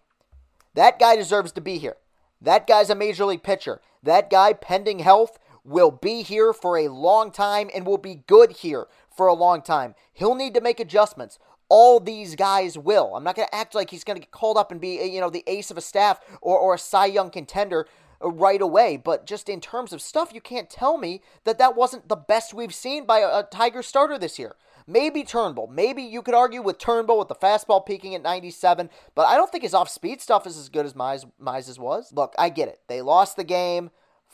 that 0.73 0.97
guy 0.97 1.17
deserves 1.17 1.51
to 1.51 1.61
be 1.61 1.77
here. 1.77 1.97
That 2.41 2.65
guy's 2.65 2.89
a 2.89 2.95
major 2.95 3.25
league 3.25 3.43
pitcher. 3.43 3.79
That 4.01 4.31
guy, 4.31 4.53
pending 4.53 4.99
health, 4.99 5.37
will 5.63 5.91
be 5.91 6.23
here 6.23 6.53
for 6.53 6.77
a 6.77 6.87
long 6.87 7.31
time 7.31 7.69
and 7.73 7.85
will 7.85 7.97
be 7.97 8.23
good 8.27 8.51
here 8.51 8.87
for 9.15 9.27
a 9.27 9.33
long 9.33 9.61
time. 9.61 9.95
He'll 10.13 10.35
need 10.35 10.53
to 10.55 10.61
make 10.61 10.79
adjustments. 10.79 11.37
All 11.69 11.99
these 11.99 12.35
guys 12.35 12.77
will. 12.77 13.15
I'm 13.15 13.23
not 13.23 13.35
going 13.35 13.47
to 13.47 13.55
act 13.55 13.75
like 13.75 13.91
he's 13.91 14.03
going 14.03 14.15
to 14.15 14.25
get 14.25 14.31
called 14.31 14.57
up 14.57 14.71
and 14.71 14.81
be, 14.81 15.01
you 15.05 15.21
know, 15.21 15.29
the 15.29 15.43
ace 15.47 15.71
of 15.71 15.77
a 15.77 15.81
staff 15.81 16.19
or, 16.41 16.57
or 16.57 16.73
a 16.73 16.79
Cy 16.79 17.05
Young 17.05 17.29
contender 17.29 17.87
uh, 18.21 18.29
right 18.29 18.61
away. 18.61 18.97
But 18.97 19.25
just 19.25 19.47
in 19.47 19.61
terms 19.61 19.93
of 19.93 20.01
stuff, 20.01 20.33
you 20.33 20.41
can't 20.41 20.69
tell 20.69 20.97
me 20.97 21.21
that 21.45 21.59
that 21.59 21.75
wasn't 21.75 22.09
the 22.09 22.15
best 22.15 22.53
we've 22.53 22.75
seen 22.75 23.05
by 23.05 23.19
a, 23.19 23.39
a 23.39 23.47
Tiger 23.49 23.83
starter 23.83 24.17
this 24.17 24.37
year. 24.37 24.55
Maybe 24.87 25.23
Turnbull. 25.23 25.67
Maybe 25.67 26.01
you 26.01 26.21
could 26.21 26.33
argue 26.33 26.61
with 26.61 26.77
Turnbull 26.77 27.19
with 27.19 27.27
the 27.27 27.35
fastball 27.35 27.85
peaking 27.85 28.15
at 28.15 28.23
97, 28.23 28.89
but 29.15 29.27
I 29.27 29.37
don't 29.37 29.51
think 29.51 29.63
his 29.63 29.75
off 29.75 29.89
speed 29.89 30.19
stuff 30.19 30.47
is 30.47 30.57
as 30.57 30.69
good 30.69 30.85
as 30.85 30.93
Mize, 30.93 31.29
Mize's 31.39 31.79
was. 31.79 32.11
Look, 32.11 32.33
I 32.37 32.49
get 32.49 32.67
it. 32.67 32.79
They 32.87 33.01
lost 33.01 33.37
the 33.37 33.43
game 33.43 33.91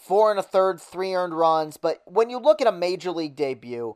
four 0.08 0.32
and 0.32 0.40
a 0.40 0.44
third, 0.44 0.80
three 0.80 1.14
earned 1.14 1.34
runs. 1.34 1.78
But 1.78 2.02
when 2.06 2.30
you 2.30 2.40
look 2.40 2.62
at 2.62 2.68
a 2.68 2.72
major 2.72 3.12
league 3.12 3.36
debut, 3.36 3.96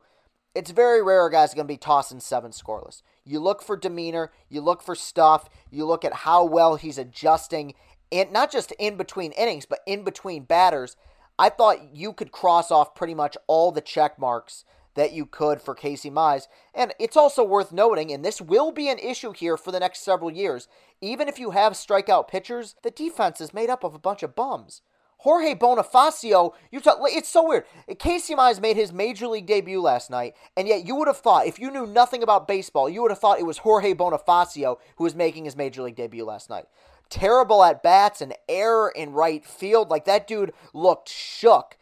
it's 0.54 0.72
very 0.72 1.02
rare 1.02 1.26
a 1.26 1.32
guy's 1.32 1.54
going 1.54 1.68
to 1.68 1.74
be 1.74 1.78
tossing 1.78 2.20
seven 2.20 2.52
scoreless. 2.52 3.02
You 3.24 3.40
look 3.40 3.62
for 3.62 3.78
demeanor, 3.78 4.32
you 4.50 4.62
look 4.62 4.82
for 4.82 4.96
stuff, 4.96 5.50
you 5.70 5.86
look 5.86 6.04
at 6.04 6.14
how 6.14 6.44
well 6.44 6.76
he's 6.76 6.98
adjusting, 6.98 7.74
and 8.12 8.32
not 8.34 8.52
just 8.52 8.74
in 8.74 8.98
between 8.98 9.32
innings, 9.32 9.66
but 9.66 9.80
in 9.88 10.04
between 10.04 10.44
batters. 10.44 10.98
I 11.40 11.50
thought 11.50 11.96
you 11.96 12.12
could 12.12 12.32
cross 12.32 12.70
off 12.70 12.94
pretty 12.94 13.16
much 13.16 13.38
all 13.48 13.72
the 13.72 13.82
check 13.82 14.20
marks 14.20 14.66
that 14.96 15.14
you 15.14 15.26
could 15.26 15.62
for 15.62 15.74
Casey 15.74 16.12
Mize. 16.12 16.48
And 16.74 16.94
it's 17.00 17.16
also 17.16 17.44
worth 17.44 17.72
noting, 17.72 18.12
and 18.12 18.26
this 18.26 18.42
will 18.42 18.74
be 18.74 18.90
an 18.90 19.00
issue 19.00 19.32
here 19.32 19.56
for 19.56 19.72
the 19.72 19.80
next 19.80 20.04
several 20.04 20.30
years, 20.30 20.68
even 21.00 21.30
if 21.30 21.40
you 21.40 21.52
have 21.52 21.74
strikeout 21.74 22.28
pitchers, 22.28 22.76
the 22.84 22.92
defense 22.92 23.40
is 23.40 23.54
made 23.54 23.70
up 23.70 23.86
of 23.86 23.96
a 23.96 24.00
bunch 24.00 24.22
of 24.22 24.36
bums. 24.36 24.82
Jorge 25.22 25.54
Bonifacio, 25.54 26.54
you 26.72 26.80
talk, 26.80 26.98
it's 27.04 27.30
so 27.30 27.48
weird. 27.48 27.66
Casey 28.00 28.34
Mize 28.34 28.60
made 28.60 28.76
his 28.76 28.92
major 28.92 29.28
league 29.28 29.46
debut 29.46 29.80
last 29.80 30.10
night, 30.10 30.36
and 30.58 30.68
yet 30.68 30.84
you 30.84 30.96
would 30.96 31.08
have 31.08 31.18
thought, 31.18 31.46
if 31.46 31.60
you 31.60 31.70
knew 31.70 31.86
nothing 31.86 32.24
about 32.24 32.48
baseball, 32.48 32.90
you 32.90 33.04
would 33.04 33.12
have 33.12 33.20
thought 33.20 33.40
it 33.40 33.46
was 33.46 33.60
Jorge 33.60 33.94
Bonifacio 33.94 34.78
who 34.96 35.04
was 35.04 35.14
making 35.14 35.46
his 35.46 35.56
major 35.56 35.84
league 35.84 35.96
debut 35.96 36.26
last 36.26 36.50
night. 36.50 36.66
Terrible 37.12 37.64
at 37.64 37.84
bats, 37.84 38.22
an 38.22 38.34
error 38.50 38.92
in 38.96 39.12
right 39.12 39.46
field. 39.46 39.92
Like 39.92 40.06
that 40.06 40.26
dude 40.26 40.54
looked 40.74 41.08
shook. 41.08 41.78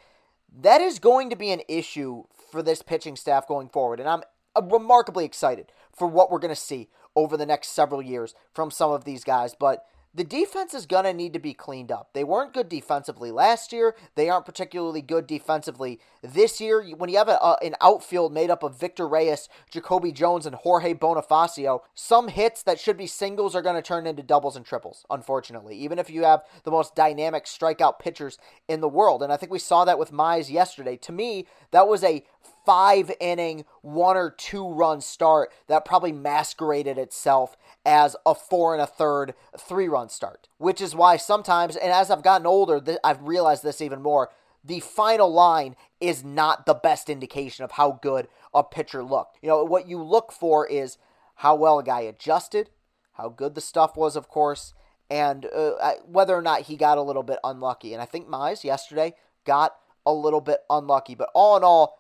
That 0.54 0.82
is 0.82 1.00
going 1.00 1.30
to 1.30 1.38
be 1.38 1.52
an 1.52 1.62
issue 1.70 2.24
for 2.52 2.62
this 2.62 2.82
pitching 2.82 3.16
staff 3.16 3.48
going 3.48 3.70
forward, 3.70 4.02
and 4.02 4.10
I'm 4.10 4.24
uh, 4.54 4.64
remarkably 4.64 5.24
excited 5.24 5.72
for 5.96 6.08
what 6.08 6.30
we're 6.30 6.40
going 6.40 6.54
to 6.54 6.60
see 6.60 6.90
over 7.16 7.38
the 7.38 7.46
next 7.46 7.70
several 7.70 8.02
years 8.02 8.34
from 8.54 8.70
some 8.70 8.92
of 8.92 9.06
these 9.06 9.24
guys. 9.24 9.56
But 9.58 9.86
the 10.14 10.24
defense 10.24 10.74
is 10.74 10.86
going 10.86 11.04
to 11.04 11.14
need 11.14 11.34
to 11.34 11.40
be 11.40 11.54
cleaned 11.54 11.92
up. 11.92 12.10
They 12.14 12.24
weren't 12.24 12.54
good 12.54 12.68
defensively 12.68 13.32
last 13.32 13.72
year. 13.72 13.96
They 14.16 14.30
aren't 14.30 14.46
particularly 14.46 15.02
good 15.02 15.28
defensively 15.28 16.00
this 16.24 16.60
year. 16.60 16.84
When 16.98 17.10
you 17.10 17.18
have 17.18 17.30
a, 17.30 17.38
a, 17.38 17.58
an 17.62 17.76
outfield 17.80 18.34
made 18.34 18.50
up 18.50 18.64
of 18.64 18.80
Victor 18.80 19.08
Reyes, 19.08 19.50
Jacoby 19.70 20.12
Jones, 20.12 20.48
and 20.48 20.56
Jorge 20.56 20.96
Bonifacio, 20.96 21.82
some 21.94 22.30
hits 22.30 22.64
that 22.64 22.80
should 22.80 22.98
be 22.98 23.06
singles 23.08 23.56
are 23.56 23.62
going 23.62 23.76
to 23.76 23.82
turn 23.82 24.08
into 24.08 24.24
doubles 24.24 24.56
and 24.56 24.66
triples, 24.66 25.06
unfortunately, 25.12 25.78
even 25.78 26.00
if 26.00 26.10
you 26.10 26.24
have 26.24 26.44
the 26.64 26.72
most 26.72 26.96
dynamic 26.96 27.46
strikeout 27.46 28.00
pitchers 28.00 28.40
in 28.68 28.82
the 28.82 28.90
world. 28.90 29.22
And 29.22 29.32
I 29.32 29.38
think 29.38 29.52
we 29.52 29.60
saw 29.60 29.86
that 29.86 30.00
with 30.00 30.12
Mize 30.12 30.50
yesterday. 30.50 30.98
To 30.98 31.12
me, 31.12 31.46
that 31.72 31.88
was 31.88 32.04
a 32.04 32.24
five 32.66 33.12
inning, 33.20 33.66
one 33.82 34.18
or 34.18 34.32
two 34.32 34.68
run 34.68 35.02
start 35.02 35.52
that 35.68 35.86
probably 35.86 36.12
masqueraded 36.12 36.98
itself 36.98 37.56
as 37.86 38.16
a 38.26 38.36
four 38.36 38.74
and 38.74 38.82
a 38.82 38.88
third, 38.88 39.34
three 39.58 39.88
run 39.88 40.10
start. 40.10 40.48
Which 40.58 40.82
is 40.82 40.96
why 40.96 41.18
sometimes, 41.18 41.76
and 41.76 41.92
as 41.92 42.12
I've 42.12 42.24
gotten 42.24 42.48
older, 42.48 42.82
I've 43.04 43.22
realized 43.22 43.64
this 43.64 43.82
even 43.82 44.02
more. 44.02 44.30
The 44.64 44.82
final 44.82 45.32
line 45.32 45.76
is 46.02 46.24
not 46.24 46.66
the 46.66 46.74
best 46.74 47.10
indication 47.10 47.64
of 47.64 47.72
how 47.72 48.00
good 48.02 48.28
a 48.54 48.64
pitcher 48.64 49.04
looked. 49.04 49.38
You 49.42 49.50
know, 49.50 49.64
what 49.64 49.88
you 49.88 50.04
look 50.04 50.32
for 50.32 50.68
is 50.68 50.98
how 51.36 51.56
well 51.56 51.80
a 51.80 51.84
guy 51.84 52.02
adjusted, 52.02 52.70
how 53.14 53.30
good 53.30 53.56
the 53.56 53.62
stuff 53.62 53.96
was, 53.96 54.16
of 54.16 54.28
course, 54.28 54.74
and 55.10 55.46
uh, 55.46 55.94
whether 56.06 56.36
or 56.36 56.42
not 56.42 56.64
he 56.64 56.76
got 56.76 56.98
a 56.98 57.02
little 57.02 57.24
bit 57.24 57.40
unlucky. 57.44 57.94
And 57.94 58.02
I 58.02 58.06
think 58.06 58.28
Mize 58.28 58.64
yesterday 58.64 59.16
got 59.46 59.76
a 60.06 60.14
little 60.14 60.42
bit 60.42 60.60
unlucky. 60.70 61.16
But 61.16 61.30
all 61.34 61.56
in 61.58 61.64
all, 61.64 61.98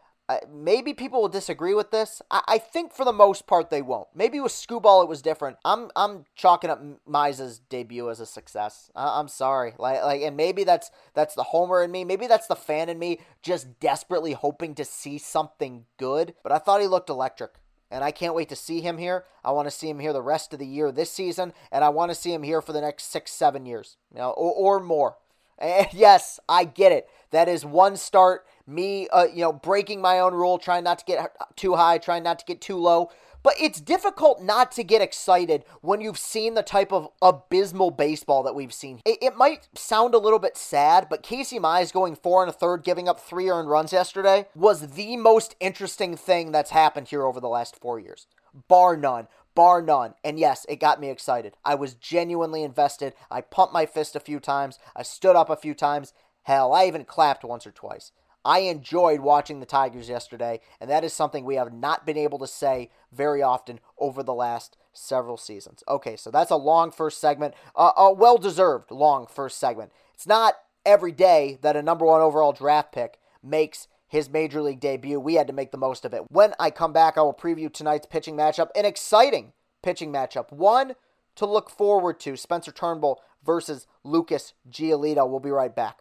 maybe 0.51 0.93
people 0.93 1.21
will 1.21 1.29
disagree 1.29 1.73
with 1.73 1.91
this. 1.91 2.21
I, 2.29 2.41
I, 2.47 2.57
think 2.59 2.93
for 2.93 3.03
the 3.03 3.13
most 3.13 3.47
part 3.47 3.69
they 3.69 3.81
won't. 3.81 4.07
Maybe 4.13 4.39
with 4.39 4.51
Skubal 4.51 5.03
it 5.03 5.09
was 5.09 5.21
different. 5.21 5.57
I'm 5.65 5.89
I'm 5.95 6.25
chalking 6.35 6.69
up 6.69 6.81
Mize's 7.07 7.59
debut 7.59 8.09
as 8.09 8.19
a 8.19 8.25
success. 8.25 8.91
I, 8.95 9.19
am 9.19 9.27
sorry, 9.27 9.73
like 9.77 10.03
like, 10.03 10.21
and 10.21 10.37
maybe 10.37 10.63
that's 10.63 10.91
that's 11.13 11.35
the 11.35 11.43
homer 11.43 11.83
in 11.83 11.91
me. 11.91 12.03
Maybe 12.03 12.27
that's 12.27 12.47
the 12.47 12.55
fan 12.55 12.89
in 12.89 12.99
me, 12.99 13.19
just 13.41 13.79
desperately 13.79 14.33
hoping 14.33 14.75
to 14.75 14.85
see 14.85 15.17
something 15.17 15.85
good. 15.97 16.35
But 16.43 16.51
I 16.51 16.59
thought 16.59 16.81
he 16.81 16.87
looked 16.87 17.09
electric. 17.09 17.51
And 17.91 18.03
I 18.03 18.11
can't 18.11 18.35
wait 18.35 18.49
to 18.49 18.55
see 18.55 18.81
him 18.81 18.99
here. 18.99 19.25
I 19.43 19.51
want 19.51 19.65
to 19.65 19.71
see 19.71 19.89
him 19.89 19.97
here 19.97 20.13
the 20.13 20.21
rest 20.21 20.53
of 20.53 20.59
the 20.59 20.67
year 20.67 20.91
this 20.91 21.11
season, 21.11 21.53
and 21.71 21.83
I 21.83 21.89
want 21.89 22.11
to 22.11 22.15
see 22.15 22.31
him 22.31 22.43
here 22.43 22.61
for 22.61 22.71
the 22.71 22.81
next 22.81 23.05
six, 23.05 23.31
seven 23.31 23.65
years, 23.65 23.97
you 24.13 24.19
know, 24.19 24.29
or, 24.29 24.77
or 24.77 24.79
more. 24.79 25.17
And 25.57 25.87
yes, 25.93 26.39
I 26.47 26.63
get 26.63 26.91
it. 26.91 27.07
That 27.31 27.47
is 27.47 27.65
one 27.65 27.97
start 27.97 28.45
me, 28.69 29.07
uh, 29.09 29.25
you 29.25 29.41
know, 29.41 29.53
breaking 29.53 30.01
my 30.01 30.19
own 30.19 30.33
rule, 30.33 30.57
trying 30.57 30.83
not 30.83 30.99
to 30.99 31.05
get 31.05 31.35
too 31.55 31.75
high, 31.75 31.97
trying 31.97 32.23
not 32.23 32.39
to 32.39 32.45
get 32.45 32.61
too 32.61 32.77
low. 32.77 33.11
But 33.41 33.53
it's 33.59 33.79
difficult 33.79 34.43
not 34.43 34.71
to 34.73 34.83
get 34.83 35.01
excited 35.01 35.63
when 35.81 36.01
you've 36.01 36.17
seen 36.17 36.55
the 36.55 36.61
type 36.61 36.91
of 36.91 37.07
abysmal 37.21 37.89
baseball 37.89 38.43
that 38.43 38.53
we've 38.53 38.73
seen. 38.73 38.99
It, 39.05 39.17
it 39.21 39.37
might 39.37 39.69
sound 39.75 40.13
a 40.13 40.17
little 40.17 40.39
bit 40.39 40.57
sad, 40.57 41.07
but 41.09 41.23
Casey 41.23 41.57
Mize 41.57 41.93
going 41.93 42.15
four 42.15 42.43
and 42.43 42.49
a 42.49 42.53
third, 42.53 42.83
giving 42.83 43.07
up 43.07 43.17
three 43.17 43.49
earned 43.49 43.69
runs 43.69 43.93
yesterday, 43.93 44.47
was 44.55 44.89
the 44.95 45.15
most 45.15 45.55
interesting 45.61 46.17
thing 46.17 46.51
that's 46.51 46.71
happened 46.71 47.07
here 47.07 47.23
over 47.23 47.39
the 47.39 47.47
last 47.47 47.77
four 47.79 47.97
years. 47.97 48.27
Bar 48.67 48.97
none 48.97 49.27
bar 49.59 49.81
none. 49.81 50.13
And 50.23 50.39
yes, 50.39 50.65
it 50.69 50.79
got 50.79 51.01
me 51.01 51.09
excited. 51.09 51.57
I 51.65 51.75
was 51.75 51.93
genuinely 51.93 52.63
invested. 52.63 53.13
I 53.29 53.41
pumped 53.41 53.73
my 53.73 53.85
fist 53.85 54.15
a 54.15 54.21
few 54.21 54.39
times. 54.39 54.79
I 54.95 55.03
stood 55.03 55.35
up 55.35 55.49
a 55.49 55.57
few 55.57 55.73
times. 55.73 56.13
Hell, 56.43 56.71
I 56.71 56.85
even 56.85 57.03
clapped 57.03 57.43
once 57.43 57.67
or 57.67 57.71
twice. 57.71 58.13
I 58.45 58.59
enjoyed 58.59 59.19
watching 59.19 59.59
the 59.59 59.65
Tigers 59.65 60.09
yesterday, 60.09 60.61
and 60.79 60.89
that 60.89 61.03
is 61.03 61.13
something 61.13 61.43
we 61.43 61.55
have 61.55 61.73
not 61.73 62.05
been 62.05 62.17
able 62.17 62.39
to 62.39 62.47
say 62.47 62.89
very 63.11 63.41
often 63.41 63.79
over 63.97 64.23
the 64.23 64.33
last 64.33 64.77
several 64.93 65.37
seasons. 65.37 65.83
Okay, 65.87 66.15
so 66.15 66.31
that's 66.31 66.51
a 66.51 66.55
long 66.55 66.91
first 66.91 67.19
segment, 67.19 67.53
uh, 67.75 67.91
a 67.97 68.13
well 68.13 68.37
deserved 68.37 68.91
long 68.91 69.27
first 69.27 69.57
segment. 69.57 69.91
It's 70.13 70.27
not 70.27 70.55
every 70.85 71.11
day 71.11 71.59
that 71.61 71.75
a 71.75 71.83
number 71.83 72.05
one 72.05 72.21
overall 72.21 72.53
draft 72.53 72.91
pick 72.91 73.19
makes 73.43 73.87
his 74.07 74.29
major 74.29 74.61
league 74.61 74.79
debut. 74.79 75.19
We 75.19 75.35
had 75.35 75.47
to 75.47 75.53
make 75.53 75.71
the 75.71 75.77
most 75.77 76.03
of 76.03 76.13
it. 76.13 76.23
When 76.29 76.53
I 76.59 76.71
come 76.71 76.93
back, 76.93 77.17
I 77.17 77.21
will 77.21 77.33
preview 77.33 77.71
tonight's 77.71 78.07
pitching 78.07 78.35
matchup, 78.35 78.69
an 78.75 78.85
exciting 78.85 79.53
pitching 79.83 80.11
matchup, 80.11 80.51
one 80.51 80.95
to 81.35 81.45
look 81.45 81.69
forward 81.69 82.19
to 82.21 82.35
Spencer 82.35 82.71
Turnbull 82.71 83.21
versus 83.45 83.85
Lucas 84.03 84.53
Giolito. 84.69 85.29
We'll 85.29 85.39
be 85.39 85.51
right 85.51 85.75
back. 85.75 85.99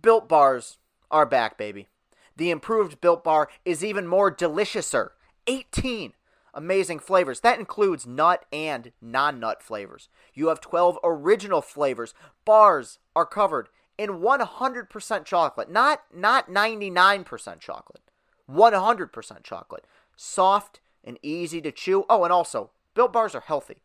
Built 0.00 0.28
bars 0.28 0.78
are 1.10 1.26
back, 1.26 1.58
baby. 1.58 1.88
The 2.36 2.50
improved 2.50 3.00
Built 3.00 3.24
Bar 3.24 3.48
is 3.64 3.84
even 3.84 4.06
more 4.06 4.34
deliciouser. 4.34 5.10
18 5.46 6.12
amazing 6.54 6.98
flavors. 6.98 7.40
That 7.40 7.58
includes 7.58 8.06
nut 8.06 8.44
and 8.52 8.92
non 9.00 9.40
nut 9.40 9.62
flavors. 9.62 10.08
You 10.34 10.48
have 10.48 10.60
12 10.60 10.98
original 11.02 11.62
flavors. 11.62 12.14
Bars 12.44 12.98
are 13.16 13.26
covered 13.26 13.68
in 13.96 14.20
100% 14.20 15.24
chocolate, 15.24 15.70
not, 15.70 16.02
not 16.14 16.48
99% 16.48 17.60
chocolate. 17.60 18.02
100% 18.50 19.42
chocolate. 19.42 19.84
Soft 20.16 20.80
and 21.04 21.18
easy 21.22 21.60
to 21.60 21.72
chew. 21.72 22.04
Oh, 22.08 22.24
and 22.24 22.32
also, 22.32 22.70
Built 22.94 23.12
Bars 23.12 23.34
are 23.34 23.40
healthy. 23.40 23.82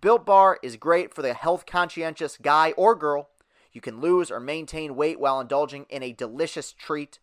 Built 0.00 0.26
Bar 0.26 0.58
is 0.62 0.76
great 0.76 1.14
for 1.14 1.22
the 1.22 1.34
health 1.34 1.64
conscientious 1.64 2.36
guy 2.40 2.72
or 2.72 2.94
girl 2.94 3.28
you 3.72 3.80
can 3.80 4.00
lose 4.00 4.30
or 4.30 4.40
maintain 4.40 4.96
weight 4.96 5.18
while 5.18 5.40
indulging 5.40 5.86
in 5.88 6.02
a 6.02 6.12
delicious 6.12 6.72
treat. 6.72 7.18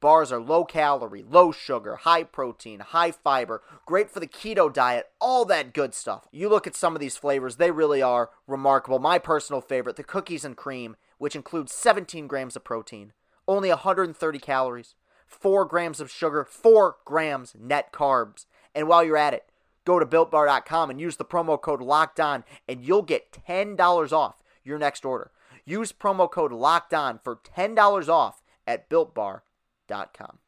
Bars 0.00 0.32
are 0.32 0.40
low 0.40 0.64
calorie, 0.64 1.22
low 1.22 1.52
sugar, 1.52 1.96
high 1.96 2.24
protein, 2.24 2.80
high 2.80 3.12
fiber, 3.12 3.62
great 3.86 4.10
for 4.10 4.18
the 4.18 4.26
keto 4.26 4.72
diet, 4.72 5.06
all 5.20 5.44
that 5.44 5.72
good 5.72 5.94
stuff. 5.94 6.26
You 6.32 6.48
look 6.48 6.66
at 6.66 6.74
some 6.74 6.96
of 6.96 7.00
these 7.00 7.16
flavors, 7.16 7.56
they 7.56 7.70
really 7.70 8.02
are 8.02 8.30
remarkable. 8.48 8.98
My 8.98 9.18
personal 9.20 9.60
favorite, 9.60 9.94
the 9.94 10.02
cookies 10.02 10.44
and 10.44 10.56
cream, 10.56 10.96
which 11.18 11.36
includes 11.36 11.72
17 11.72 12.26
grams 12.26 12.56
of 12.56 12.64
protein, 12.64 13.12
only 13.46 13.68
130 13.68 14.38
calories, 14.40 14.96
4 15.28 15.64
grams 15.66 16.00
of 16.00 16.10
sugar, 16.10 16.44
4 16.44 16.96
grams 17.04 17.54
net 17.56 17.92
carbs. 17.92 18.46
And 18.74 18.88
while 18.88 19.04
you're 19.04 19.16
at 19.16 19.34
it, 19.34 19.44
go 19.84 20.00
to 20.00 20.06
builtbar.com 20.06 20.90
and 20.90 21.00
use 21.00 21.16
the 21.16 21.24
promo 21.24 21.60
code 21.60 21.80
locked 21.80 22.18
on 22.18 22.42
and 22.66 22.84
you'll 22.84 23.02
get 23.02 23.30
$10 23.48 24.12
off 24.12 24.42
your 24.64 24.78
next 24.78 25.04
order. 25.04 25.30
Use 25.64 25.92
promo 25.92 26.30
code 26.30 26.52
locked 26.52 26.92
on 26.92 27.18
for 27.22 27.36
$10 27.36 28.08
off 28.08 28.42
at 28.66 28.90
builtbar.com. 28.90 30.38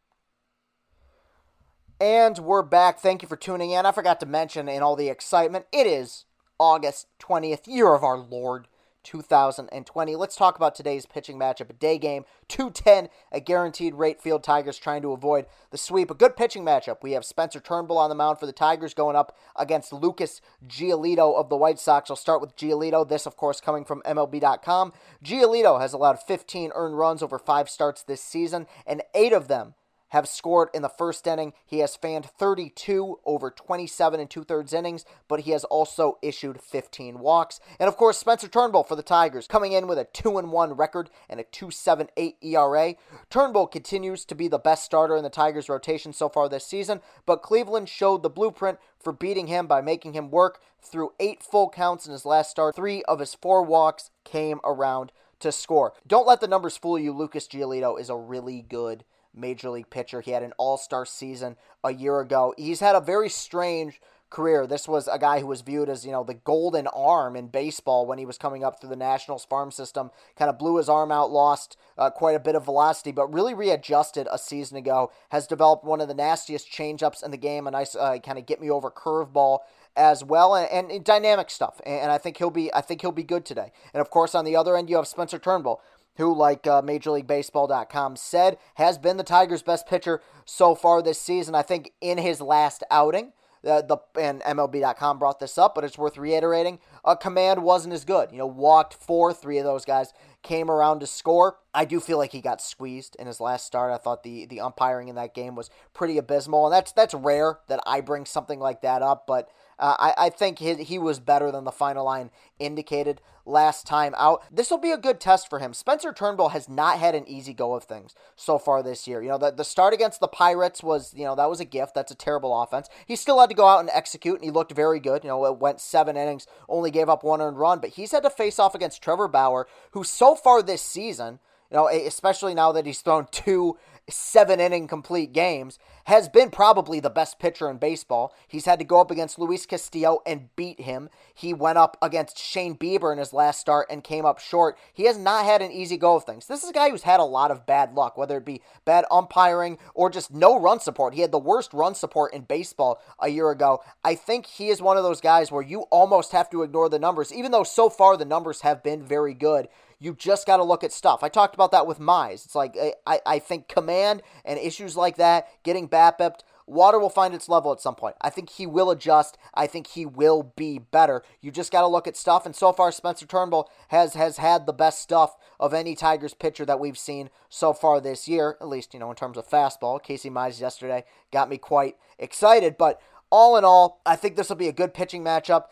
And 2.01 2.39
we're 2.39 2.63
back. 2.63 2.99
Thank 2.99 3.23
you 3.23 3.29
for 3.29 3.37
tuning 3.37 3.71
in. 3.71 3.87
I 3.87 3.93
forgot 3.93 4.21
to 4.21 4.27
mention 4.27 4.69
in 4.69 4.83
all 4.83 4.97
the 4.97 5.09
excitement, 5.09 5.67
it 5.73 5.87
is 5.87 6.25
August 6.59 7.07
20th, 7.21 7.67
year 7.67 7.95
of 7.95 8.03
our 8.03 8.19
Lord 8.19 8.67
2020. 9.05 10.17
Let's 10.17 10.35
talk 10.35 10.57
about 10.57 10.75
today's 10.75 11.07
pitching 11.07 11.39
matchup. 11.39 11.71
A 11.71 11.75
day 11.75 11.99
game, 11.99 12.25
210, 12.49 13.09
a 13.31 13.41
guaranteed 13.41 13.95
rate 13.95 14.21
field. 14.21 14.43
Tigers 14.43 14.79
trying 14.79 15.03
to 15.03 15.13
avoid 15.13 15.47
the 15.71 15.79
sweep. 15.79 16.11
A 16.11 16.15
good 16.15 16.37
pitching 16.37 16.65
matchup. 16.65 17.03
We 17.03 17.13
have 17.13 17.25
Spencer 17.25 17.61
Turnbull 17.61 17.99
on 17.99 18.09
the 18.09 18.15
mound 18.15 18.41
for 18.41 18.47
the 18.47 18.53
Tigers 18.53 18.95
going 18.95 19.17
up 19.17 19.37
against 19.57 19.93
Lucas 19.93 20.41
Giolito 20.67 21.37
of 21.37 21.49
the 21.49 21.57
White 21.57 21.79
Sox. 21.79 22.11
I'll 22.11 22.17
start 22.17 22.41
with 22.41 22.57
Giolito. 22.57 23.09
This, 23.09 23.27
of 23.27 23.37
course, 23.37 23.61
coming 23.61 23.85
from 23.85 24.03
MLB.com. 24.03 24.93
Giolito 25.23 25.81
has 25.81 25.93
allowed 25.93 26.21
15 26.21 26.73
earned 26.75 26.99
runs 26.99 27.23
over 27.23 27.39
five 27.39 27.69
starts 27.69 28.03
this 28.03 28.23
season, 28.23 28.67
and 28.87 29.03
eight 29.15 29.33
of 29.33 29.49
them 29.49 29.75
have 30.15 30.29
scored 30.29 30.69
in 30.73 30.83
the 30.83 30.89
first 30.89 31.27
inning. 31.27 31.53
He 31.67 31.81
has 31.81 31.97
fanned 31.97 32.25
32 32.25 33.19
over 33.27 33.51
27 33.51 34.21
and 34.21 34.31
two 34.31 34.45
thirds 34.45 34.73
innings, 34.73 35.05
but 35.27 35.41
he 35.41 35.51
has 35.51 35.65
also 35.65 36.19
issued 36.23 36.61
15 36.61 37.19
walks. 37.19 37.59
And 37.81 37.89
of 37.89 37.97
course, 37.97 38.17
Spencer 38.17 38.47
Turnbull 38.47 38.85
for 38.85 38.95
the 38.95 39.03
Tigers, 39.03 39.49
coming 39.49 39.73
in 39.73 39.89
with 39.89 39.99
a 39.99 40.05
2 40.05 40.31
1 40.31 40.73
record 40.75 41.11
and 41.29 41.41
a 41.41 41.45
2.78 41.45 42.35
ERA. 42.43 42.95
Turnbull 43.29 43.67
continues 43.67 44.25
to 44.27 44.37
be 44.37 44.47
the 44.47 44.57
best 44.57 44.85
starter 44.85 45.17
in 45.17 45.25
the 45.25 45.31
Tigers' 45.31 45.69
rotation 45.69 46.13
so 46.13 46.29
far 46.29 46.49
this 46.49 46.65
season, 46.65 47.01
but 47.27 47.43
Cleveland 47.43 47.89
showed 47.89 48.23
the 48.23 48.31
blueprint 48.31 48.79
for 49.01 49.13
beating 49.13 49.49
him 49.49 49.67
by 49.67 49.81
making 49.81 50.13
him 50.13 50.31
work 50.31 50.61
through 50.81 51.13
eight 51.19 51.43
full 51.43 51.69
counts 51.69 52.07
in 52.07 52.13
his 52.13 52.25
last 52.25 52.53
start. 52.53 52.77
Three 52.77 53.03
of 53.03 53.19
his 53.19 53.35
four 53.35 53.65
walks 53.65 54.13
came 54.23 54.61
around 54.63 55.11
to 55.41 55.51
score. 55.51 55.93
Don't 56.07 56.27
let 56.27 56.41
the 56.41 56.47
numbers 56.47 56.77
fool 56.77 57.01
you. 57.01 57.13
Lucas 57.13 57.49
Giolito 57.49 57.99
is 57.99 58.09
a 58.09 58.17
really 58.17 58.63
good 58.63 59.05
major 59.35 59.71
league 59.71 59.91
pitcher. 59.91 60.21
He 60.21 60.31
had 60.31 60.43
an 60.43 60.53
all 60.59 60.77
star 60.77 61.05
season 61.05 61.57
a 61.83 61.93
year 61.93 62.21
ago. 62.21 62.55
He's 62.57 62.81
had 62.81 62.97
a 62.97 63.01
very 63.01 63.29
strange 63.29 64.01
career. 64.35 64.67
This 64.67 64.89
was 64.89 65.07
a 65.07 65.19
guy 65.19 65.39
who 65.39 65.47
was 65.47 65.61
viewed 65.61 65.89
as, 65.89 66.05
you 66.05 66.11
know, 66.11 66.25
the 66.25 66.35
golden 66.35 66.89
arm 66.89 67.37
in 67.37 67.47
baseball 67.47 68.05
when 68.05 68.19
he 68.19 68.27
was 68.27 68.37
coming 68.37 68.65
up 68.65 68.81
through 68.81 68.91
the 68.91 68.97
Nationals 68.97 69.45
farm 69.45 69.71
system. 69.71 70.11
Kind 70.37 70.49
of 70.49 70.59
blew 70.59 70.77
his 70.77 70.89
arm 70.89 71.13
out, 71.13 71.31
lost 71.31 71.77
uh, 71.97 72.11
quite 72.11 72.35
a 72.35 72.41
bit 72.41 72.57
of 72.57 72.65
velocity, 72.65 73.13
but 73.13 73.33
really 73.33 73.55
readjusted 73.55 74.27
a 74.31 74.39
season 74.39 74.77
ago. 74.77 75.13
Has 75.31 75.47
developed 75.47 75.85
one 75.85 76.01
of 76.01 76.09
the 76.09 76.15
nastiest 76.15 76.71
changeups 76.71 77.25
in 77.25 77.31
the 77.31 77.37
game, 77.37 77.67
a 77.67 77.71
nice 77.71 77.95
uh, 77.95 78.19
kind 78.19 78.39
of 78.39 78.47
get 78.47 78.61
me 78.61 78.69
over 78.69 78.91
curveball 78.91 79.61
as 79.97 80.25
well, 80.25 80.57
and, 80.57 80.91
and, 80.91 81.05
dynamic 81.05 81.49
stuff. 81.51 81.81
And, 81.87 82.03
and 82.03 82.11
I 82.11 82.19
think 82.19 82.37
he'll 82.37 82.51
be, 82.51 82.73
I 82.75 82.81
think 82.81 83.01
he'll 83.01 83.13
be 83.13 83.23
good 83.23 83.45
today. 83.45 83.71
And 83.93 84.01
of 84.01 84.11
course, 84.11 84.35
on 84.35 84.45
the 84.45 84.57
other 84.57 84.77
end, 84.77 84.91
you 84.91 84.97
have 84.97 85.07
Spencer 85.07 85.39
Turnbull 85.39 85.81
who, 86.17 86.35
like 86.35 86.67
uh, 86.67 86.83
MajorLeagueBaseball.com 86.83 88.17
said, 88.17 88.59
has 88.75 88.99
been 88.99 89.17
the 89.17 89.23
Tigers' 89.23 89.63
best 89.63 89.87
pitcher 89.87 90.21
so 90.45 90.75
far 90.75 91.03
this 91.03 91.21
season. 91.21 91.55
I 91.55 91.63
think 91.63 91.93
in 92.01 92.19
his 92.19 92.41
last 92.41 92.83
outing, 92.91 93.33
the, 93.65 93.83
the 94.15 94.21
and 94.21 94.43
MLB.com 94.43 95.19
brought 95.19 95.41
this 95.41 95.57
up, 95.59 95.75
but 95.75 95.85
it's 95.85 95.99
worth 95.99 96.19
reiterating. 96.19 96.79
A 97.05 97.17
command 97.17 97.63
wasn't 97.63 97.95
as 97.95 98.05
good. 98.05 98.31
You 98.31 98.39
know, 98.39 98.47
walked 98.47 98.95
four, 98.95 99.33
three 99.33 99.59
of 99.59 99.65
those 99.65 99.85
guys 99.85 100.13
came 100.43 100.71
around 100.71 101.01
to 101.01 101.07
score. 101.07 101.57
I 101.73 101.87
do 101.87 101.99
feel 101.99 102.19
like 102.19 102.33
he 102.33 102.43
got 102.43 102.61
squeezed 102.61 103.17
in 103.19 103.27
his 103.27 103.41
last 103.41 103.67
start. 103.67 103.93
I 103.93 103.97
thought 103.97 104.23
the 104.23 104.47
the 104.47 104.61
umpiring 104.61 105.09
in 105.09 105.17
that 105.17 105.35
game 105.35 105.57
was 105.57 105.71
pretty 105.95 106.19
abysmal, 106.19 106.67
and 106.67 106.73
that's 106.73 106.93
that's 106.93 107.15
rare 107.15 107.59
that 107.69 107.81
I 107.87 108.01
bring 108.03 108.27
something 108.27 108.61
like 108.61 108.83
that 108.83 109.03
up, 109.03 109.27
but 109.27 109.49
uh, 109.79 109.97
I, 109.99 110.27
I 110.27 110.31
think 110.31 110.59
he, 110.59 110.75
he 110.83 110.99
was 110.99 111.21
better 111.21 111.51
than 111.51 111.65
the 111.65 111.73
final 111.73 112.05
line 112.05 112.31
indicated 112.59 113.21
last 113.47 113.87
time 113.87 114.15
out. 114.17 114.43
This 114.51 114.71
will 114.71 114.79
be 114.79 114.91
a 114.91 114.99
good 114.99 115.21
test 115.21 115.51
for 115.51 115.59
him. 115.59 115.75
Spencer 115.75 116.13
Turnbull 116.13 116.51
has 116.51 116.69
not 116.69 116.99
had 116.99 117.15
an 117.15 117.29
easy 117.29 117.53
go 117.53 117.75
of 117.75 117.85
things 117.85 118.15
so 118.37 118.59
far 118.59 118.83
this 118.83 119.07
year. 119.07 119.23
You 119.23 119.31
know, 119.31 119.39
the, 119.39 119.51
the 119.51 119.65
start 119.65 119.93
against 119.93 120.21
the 120.21 120.29
Pirates 120.29 120.83
was, 120.83 121.13
you 121.15 121.25
know, 121.25 121.35
that 121.35 121.51
was 121.51 121.61
a 121.61 121.65
gift. 121.65 121.95
That's 121.95 122.13
a 122.13 122.17
terrible 122.17 122.63
offense. 122.63 122.89
He 123.07 123.17
still 123.17 123.41
had 123.41 123.51
to 123.51 123.57
go 123.57 123.67
out 123.67 123.81
and 123.81 123.91
execute, 123.93 124.37
and 124.37 124.45
he 124.45 124.51
looked 124.51 124.73
very 124.73 125.01
good. 125.01 125.25
You 125.25 125.29
know, 125.29 125.45
it 125.47 125.59
went 125.59 125.81
seven 125.81 126.17
innings, 126.17 126.47
only 126.69 126.91
gave 126.91 127.09
up 127.09 127.23
one 127.23 127.41
earned 127.41 127.59
run, 127.59 127.81
but 127.81 127.91
he's 127.91 128.13
had 128.13 128.23
to 128.23 128.31
face 128.31 128.59
off 128.59 128.75
against 128.75 129.03
Trevor 129.03 129.29
Bauer, 129.29 129.67
who 129.93 130.05
so 130.05 130.35
far 130.35 130.63
this 130.63 130.83
season, 130.83 131.39
know, 131.75 131.89
especially 131.89 132.55
now 132.55 132.73
that 132.73 132.87
he's 132.87 133.01
thrown 133.01 133.27
two 133.31 133.77
seven 134.09 134.61
inning 134.61 134.87
complete 134.87 135.33
games, 135.33 135.79
has 136.05 136.29
been 136.29 136.51
probably 136.51 137.01
the 137.01 137.09
best 137.09 137.39
pitcher 137.39 137.71
in 137.71 137.79
baseball. 137.79 138.35
He's 138.47 138.67
had 138.67 138.79
to 138.79 138.85
go 138.85 139.01
up 139.01 139.11
against 139.11 139.39
Luis 139.39 139.65
Castillo 139.65 140.21
and 140.27 140.55
beat 140.57 140.81
him. 140.81 141.09
He 141.33 141.55
went 141.55 141.79
up 141.79 141.97
against 142.03 142.39
Shane 142.39 142.77
Bieber 142.77 143.13
in 143.13 143.19
his 143.19 143.33
last 143.33 143.61
start 143.61 143.87
and 143.89 144.05
came 144.05 144.27
up 144.27 144.39
short. 144.39 144.77
He 144.93 145.05
has 145.05 145.17
not 145.17 145.47
had 145.47 145.63
an 145.63 145.73
easy 145.73 145.97
go 145.97 146.17
of 146.17 146.25
things. 146.25 146.47
This 146.47 146.63
is 146.63 146.71
a 146.71 146.75
guy 146.75 146.91
who's 146.91 147.05
had 147.05 147.21
a 147.21 147.25
lot 147.25 147.51
of 147.51 147.67
bad 147.67 147.95
luck, 147.95 148.19
whether 148.19 148.37
it 148.37 148.45
be 148.45 148.61
bad 148.85 149.07
umpiring 149.11 149.79
or 149.95 150.11
just 150.11 150.33
no 150.33 150.61
run 150.61 150.81
support. 150.81 151.15
He 151.15 151.23
had 151.23 151.33
the 151.33 151.39
worst 151.39 151.73
run 151.73 151.95
support 151.95 152.35
in 152.35 152.43
baseball 152.43 153.01
a 153.19 153.29
year 153.29 153.51
ago. 153.51 153.83
I 154.05 154.15
think 154.15 154.47
he 154.47 154.69
is 154.69 154.83
one 154.83 154.99
of 154.99 155.05
those 155.05 155.23
guys 155.23 155.51
where 155.51 155.63
you 155.63 155.83
almost 155.91 156.33
have 156.33 156.51
to 156.51 156.63
ignore 156.63 156.91
the 156.91 156.99
numbers, 156.99 157.33
even 157.33 157.53
though 157.53 157.65
so 157.65 157.89
far 157.89 158.17
the 158.17 158.27
numbers 158.27 158.61
have 158.61 158.83
been 158.83 159.03
very 159.03 159.33
good. 159.33 159.69
You 160.05 160.15
just 160.15 160.47
got 160.47 160.59
to 160.59 160.65
look 160.65 160.85
at 160.85 160.93
stuff. 160.93 161.23
I 161.23 161.29
talked 161.29 161.55
about 161.55 161.71
that 161.73 161.87
with 161.87 161.99
Mize. 161.99 162.45
It's 162.45 162.55
like 162.55 162.77
I, 163.07 163.21
I 163.25 163.39
think 163.39 163.69
command 163.69 164.23
and 164.45 164.59
issues 164.59 164.97
like 164.97 165.17
that, 165.17 165.49
getting 165.63 165.89
BABIP, 165.89 166.41
Water 166.67 166.99
will 166.99 167.11
find 167.11 167.35
its 167.35 167.49
level 167.49 167.73
at 167.73 167.81
some 167.81 167.95
point. 167.95 168.17
I 168.23 168.31
think 168.31 168.51
he 168.51 168.67
will 168.67 168.91
adjust. 168.91 169.37
I 169.53 169.67
think 169.67 169.89
he 169.89 170.07
will 170.07 170.55
be 170.57 170.79
better. 170.79 171.23
You 171.43 171.51
just 171.51 171.71
got 171.71 171.83
to 171.83 171.87
look 171.87 172.07
at 172.07 172.17
stuff. 172.17 172.47
And 172.47 172.57
so 172.57 172.73
far, 172.73 172.91
Spencer 172.91 173.27
Turnbull 173.27 173.71
has 173.89 174.15
has 174.15 174.39
had 174.39 174.65
the 174.65 174.73
best 174.73 175.01
stuff 175.01 175.37
of 175.61 175.75
any 175.75 175.95
Tigers 175.95 176.33
pitcher 176.33 176.65
that 176.65 176.81
we've 176.81 176.97
seen 176.99 177.29
so 177.51 177.75
far 177.75 178.01
this 178.01 178.29
year. 178.29 178.57
At 178.61 178.69
least 178.69 178.95
you 178.95 179.01
know 179.01 179.11
in 179.11 179.17
terms 179.17 179.37
of 179.37 179.49
fastball. 179.49 180.03
Casey 180.03 180.31
Mize 180.31 180.61
yesterday 180.61 181.05
got 181.33 181.51
me 181.51 181.59
quite 181.59 181.97
excited. 182.19 182.77
But 182.79 182.99
all 183.31 183.57
in 183.57 183.65
all, 183.65 184.01
I 184.07 184.17
think 184.17 184.37
this 184.37 184.49
will 184.49 184.57
be 184.57 184.69
a 184.69 184.73
good 184.73 184.95
pitching 184.95 185.23
matchup 185.23 185.65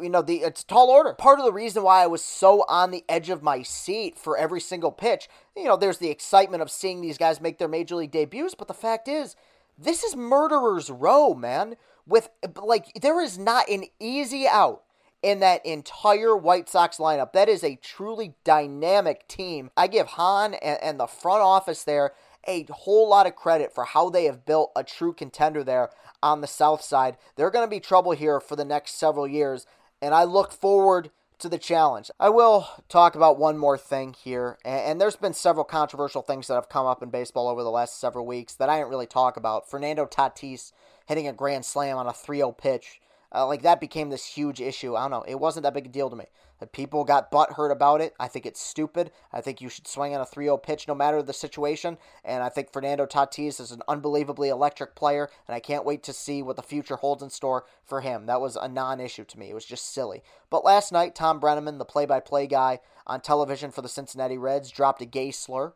you 0.00 0.08
know, 0.08 0.22
the 0.22 0.38
it's 0.38 0.64
tall 0.64 0.90
order. 0.90 1.14
Part 1.14 1.38
of 1.38 1.44
the 1.44 1.52
reason 1.52 1.82
why 1.82 2.02
I 2.02 2.06
was 2.06 2.24
so 2.24 2.64
on 2.68 2.90
the 2.90 3.04
edge 3.08 3.30
of 3.30 3.42
my 3.42 3.62
seat 3.62 4.18
for 4.18 4.36
every 4.36 4.60
single 4.60 4.92
pitch, 4.92 5.28
you 5.56 5.64
know, 5.64 5.76
there's 5.76 5.98
the 5.98 6.10
excitement 6.10 6.62
of 6.62 6.70
seeing 6.70 7.00
these 7.00 7.18
guys 7.18 7.40
make 7.40 7.58
their 7.58 7.68
major 7.68 7.96
league 7.96 8.10
debuts, 8.10 8.54
but 8.54 8.68
the 8.68 8.74
fact 8.74 9.08
is, 9.08 9.36
this 9.78 10.02
is 10.02 10.16
murderer's 10.16 10.90
row, 10.90 11.34
man. 11.34 11.76
With 12.06 12.28
like 12.62 12.92
there 13.00 13.20
is 13.20 13.38
not 13.38 13.68
an 13.68 13.84
easy 14.00 14.46
out 14.46 14.82
in 15.22 15.40
that 15.40 15.64
entire 15.66 16.36
White 16.36 16.68
Sox 16.68 16.98
lineup. 16.98 17.32
That 17.32 17.48
is 17.48 17.64
a 17.64 17.76
truly 17.76 18.34
dynamic 18.44 19.26
team. 19.26 19.70
I 19.76 19.88
give 19.88 20.06
Hahn 20.06 20.54
and, 20.54 20.78
and 20.82 21.00
the 21.00 21.06
front 21.06 21.42
office 21.42 21.82
there 21.82 22.12
a 22.46 22.64
whole 22.70 23.08
lot 23.08 23.26
of 23.26 23.34
credit 23.34 23.74
for 23.74 23.84
how 23.84 24.08
they 24.08 24.24
have 24.24 24.46
built 24.46 24.70
a 24.76 24.84
true 24.84 25.12
contender 25.12 25.64
there 25.64 25.90
on 26.22 26.40
the 26.40 26.46
south 26.46 26.82
side. 26.82 27.16
They're 27.34 27.50
going 27.50 27.66
to 27.66 27.70
be 27.70 27.80
trouble 27.80 28.12
here 28.12 28.40
for 28.40 28.56
the 28.56 28.64
next 28.64 28.98
several 28.98 29.26
years 29.26 29.66
and 30.00 30.14
I 30.14 30.24
look 30.24 30.52
forward 30.52 31.10
to 31.38 31.48
the 31.48 31.58
challenge. 31.58 32.10
I 32.18 32.30
will 32.30 32.68
talk 32.88 33.14
about 33.14 33.38
one 33.38 33.58
more 33.58 33.76
thing 33.76 34.14
here, 34.14 34.58
and, 34.64 35.00
there's 35.00 35.16
been 35.16 35.34
several 35.34 35.64
controversial 35.64 36.22
things 36.22 36.46
that 36.46 36.54
have 36.54 36.68
come 36.68 36.86
up 36.86 37.02
in 37.02 37.10
baseball 37.10 37.48
over 37.48 37.62
the 37.62 37.70
last 37.70 38.00
several 38.00 38.26
weeks 38.26 38.54
that 38.54 38.68
I 38.68 38.78
didn't 38.78 38.90
really 38.90 39.06
talk 39.06 39.36
about. 39.36 39.68
Fernando 39.68 40.06
Tatis 40.06 40.72
hitting 41.06 41.28
a 41.28 41.32
grand 41.32 41.64
slam 41.64 41.98
on 41.98 42.06
a 42.06 42.12
3 42.12 42.38
0 42.38 42.52
pitch. 42.52 43.00
Uh, 43.34 43.46
like 43.46 43.62
that 43.62 43.80
became 43.80 44.08
this 44.08 44.24
huge 44.24 44.60
issue. 44.60 44.96
I 44.96 45.02
don't 45.02 45.10
know. 45.10 45.24
It 45.26 45.40
wasn't 45.40 45.64
that 45.64 45.74
big 45.74 45.86
a 45.86 45.88
deal 45.88 46.08
to 46.08 46.16
me. 46.16 46.26
People 46.72 47.04
got 47.04 47.30
butt 47.30 47.52
hurt 47.52 47.70
about 47.70 48.00
it. 48.00 48.14
I 48.18 48.28
think 48.28 48.46
it's 48.46 48.60
stupid. 48.60 49.10
I 49.32 49.42
think 49.42 49.60
you 49.60 49.68
should 49.68 49.86
swing 49.86 50.14
on 50.14 50.20
a 50.20 50.26
3 50.26 50.46
0 50.46 50.56
pitch 50.56 50.88
no 50.88 50.94
matter 50.94 51.22
the 51.22 51.34
situation. 51.34 51.98
And 52.24 52.42
I 52.42 52.48
think 52.48 52.72
Fernando 52.72 53.04
Tatis 53.04 53.60
is 53.60 53.72
an 53.72 53.82
unbelievably 53.86 54.48
electric 54.48 54.94
player, 54.94 55.28
and 55.46 55.54
I 55.54 55.60
can't 55.60 55.84
wait 55.84 56.02
to 56.04 56.12
see 56.14 56.42
what 56.42 56.56
the 56.56 56.62
future 56.62 56.96
holds 56.96 57.22
in 57.22 57.30
store 57.30 57.66
for 57.84 58.00
him. 58.00 58.26
That 58.26 58.40
was 58.40 58.56
a 58.56 58.68
non 58.68 59.00
issue 59.00 59.24
to 59.24 59.38
me. 59.38 59.50
It 59.50 59.54
was 59.54 59.66
just 59.66 59.92
silly. 59.92 60.22
But 60.48 60.64
last 60.64 60.92
night, 60.92 61.14
Tom 61.14 61.40
Brennaman, 61.40 61.78
the 61.78 61.84
play 61.84 62.06
by 62.06 62.20
play 62.20 62.46
guy 62.46 62.80
on 63.06 63.20
television 63.20 63.70
for 63.70 63.82
the 63.82 63.88
Cincinnati 63.88 64.38
Reds, 64.38 64.70
dropped 64.70 65.02
a 65.02 65.06
gay 65.06 65.30
slur. 65.30 65.74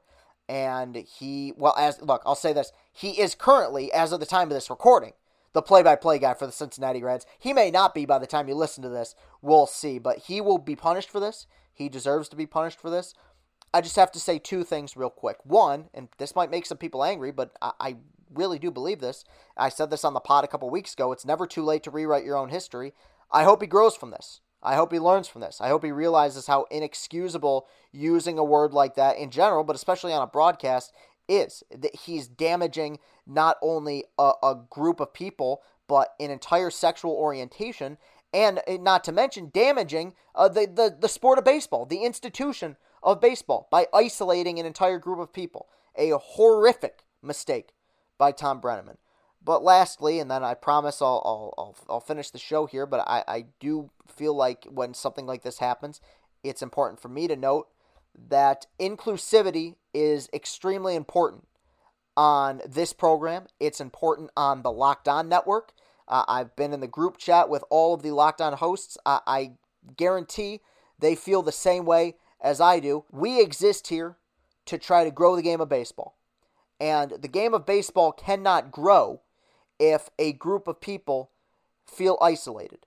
And 0.48 0.96
he, 0.96 1.52
well, 1.56 1.74
as 1.78 2.00
look, 2.00 2.22
I'll 2.26 2.34
say 2.34 2.52
this. 2.52 2.72
He 2.90 3.20
is 3.20 3.36
currently, 3.36 3.92
as 3.92 4.10
of 4.12 4.18
the 4.18 4.26
time 4.26 4.48
of 4.48 4.54
this 4.54 4.70
recording, 4.70 5.12
the 5.52 5.62
play 5.62 5.82
by 5.82 5.96
play 5.96 6.18
guy 6.18 6.34
for 6.34 6.46
the 6.46 6.52
Cincinnati 6.52 7.02
Reds. 7.02 7.26
He 7.38 7.52
may 7.52 7.70
not 7.70 7.94
be 7.94 8.04
by 8.04 8.18
the 8.18 8.26
time 8.26 8.48
you 8.48 8.54
listen 8.54 8.82
to 8.82 8.88
this. 8.88 9.14
We'll 9.42 9.66
see. 9.66 9.98
But 9.98 10.18
he 10.18 10.40
will 10.40 10.58
be 10.58 10.76
punished 10.76 11.10
for 11.10 11.20
this. 11.20 11.46
He 11.72 11.88
deserves 11.88 12.28
to 12.28 12.36
be 12.36 12.46
punished 12.46 12.78
for 12.78 12.90
this. 12.90 13.14
I 13.72 13.80
just 13.80 13.96
have 13.96 14.12
to 14.12 14.20
say 14.20 14.38
two 14.38 14.64
things 14.64 14.96
real 14.96 15.10
quick. 15.10 15.38
One, 15.44 15.88
and 15.94 16.08
this 16.18 16.34
might 16.34 16.50
make 16.50 16.66
some 16.66 16.78
people 16.78 17.04
angry, 17.04 17.30
but 17.30 17.52
I, 17.62 17.72
I 17.80 17.96
really 18.34 18.58
do 18.58 18.70
believe 18.70 19.00
this. 19.00 19.24
I 19.56 19.68
said 19.68 19.90
this 19.90 20.04
on 20.04 20.14
the 20.14 20.20
pod 20.20 20.44
a 20.44 20.48
couple 20.48 20.68
weeks 20.70 20.92
ago. 20.92 21.12
It's 21.12 21.24
never 21.24 21.46
too 21.46 21.64
late 21.64 21.82
to 21.84 21.90
rewrite 21.90 22.24
your 22.24 22.36
own 22.36 22.48
history. 22.48 22.92
I 23.30 23.44
hope 23.44 23.60
he 23.60 23.68
grows 23.68 23.96
from 23.96 24.10
this. 24.10 24.40
I 24.62 24.74
hope 24.74 24.92
he 24.92 24.98
learns 24.98 25.26
from 25.26 25.40
this. 25.40 25.60
I 25.60 25.68
hope 25.68 25.84
he 25.84 25.92
realizes 25.92 26.46
how 26.46 26.66
inexcusable 26.70 27.66
using 27.92 28.38
a 28.38 28.44
word 28.44 28.74
like 28.74 28.94
that 28.96 29.16
in 29.16 29.30
general, 29.30 29.64
but 29.64 29.76
especially 29.76 30.12
on 30.12 30.22
a 30.22 30.26
broadcast, 30.26 30.92
is. 31.30 31.62
That 31.70 31.94
he's 31.94 32.28
damaging 32.28 32.98
not 33.26 33.56
only 33.62 34.04
a, 34.18 34.32
a 34.42 34.56
group 34.68 35.00
of 35.00 35.14
people, 35.14 35.62
but 35.86 36.14
an 36.20 36.30
entire 36.30 36.70
sexual 36.70 37.12
orientation, 37.12 37.98
and 38.32 38.60
eh, 38.66 38.78
not 38.80 39.04
to 39.04 39.12
mention 39.12 39.50
damaging 39.52 40.14
uh, 40.34 40.48
the, 40.48 40.66
the, 40.66 40.96
the 40.98 41.08
sport 41.08 41.38
of 41.38 41.44
baseball, 41.44 41.86
the 41.86 42.04
institution 42.04 42.76
of 43.02 43.20
baseball, 43.20 43.68
by 43.70 43.86
isolating 43.94 44.58
an 44.58 44.66
entire 44.66 44.98
group 44.98 45.18
of 45.18 45.32
people. 45.32 45.66
A 45.96 46.10
horrific 46.10 47.04
mistake 47.22 47.70
by 48.18 48.32
Tom 48.32 48.60
Brennaman. 48.60 48.96
But 49.42 49.62
lastly, 49.62 50.20
and 50.20 50.30
then 50.30 50.44
I 50.44 50.54
promise 50.54 51.00
I'll, 51.00 51.22
I'll, 51.24 51.54
I'll, 51.56 51.76
I'll 51.94 52.00
finish 52.00 52.30
the 52.30 52.38
show 52.38 52.66
here, 52.66 52.86
but 52.86 53.00
I, 53.08 53.24
I 53.26 53.44
do 53.58 53.90
feel 54.06 54.34
like 54.34 54.66
when 54.70 54.92
something 54.92 55.26
like 55.26 55.42
this 55.42 55.58
happens, 55.58 56.00
it's 56.44 56.62
important 56.62 57.00
for 57.00 57.08
me 57.08 57.26
to 57.26 57.36
note 57.36 57.68
that 58.28 58.66
inclusivity 58.78 59.76
is 59.94 60.28
extremely 60.32 60.94
important 60.94 61.46
on 62.16 62.60
this 62.68 62.92
program. 62.92 63.46
It's 63.58 63.80
important 63.80 64.30
on 64.36 64.62
the 64.62 64.72
Locked 64.72 65.08
On 65.08 65.28
Network. 65.28 65.72
Uh, 66.06 66.24
I've 66.26 66.56
been 66.56 66.72
in 66.72 66.80
the 66.80 66.88
group 66.88 67.18
chat 67.18 67.48
with 67.48 67.64
all 67.70 67.94
of 67.94 68.02
the 68.02 68.10
Locked 68.10 68.40
On 68.40 68.52
hosts. 68.54 68.98
I 69.06 69.52
guarantee 69.96 70.60
they 70.98 71.14
feel 71.14 71.42
the 71.42 71.52
same 71.52 71.84
way 71.84 72.16
as 72.40 72.60
I 72.60 72.80
do. 72.80 73.04
We 73.10 73.40
exist 73.40 73.88
here 73.88 74.16
to 74.66 74.78
try 74.78 75.04
to 75.04 75.10
grow 75.10 75.36
the 75.36 75.42
game 75.42 75.60
of 75.60 75.68
baseball. 75.68 76.16
And 76.80 77.12
the 77.12 77.28
game 77.28 77.54
of 77.54 77.66
baseball 77.66 78.12
cannot 78.12 78.70
grow 78.70 79.22
if 79.78 80.10
a 80.18 80.32
group 80.32 80.66
of 80.66 80.80
people 80.80 81.30
feel 81.86 82.18
isolated. 82.20 82.86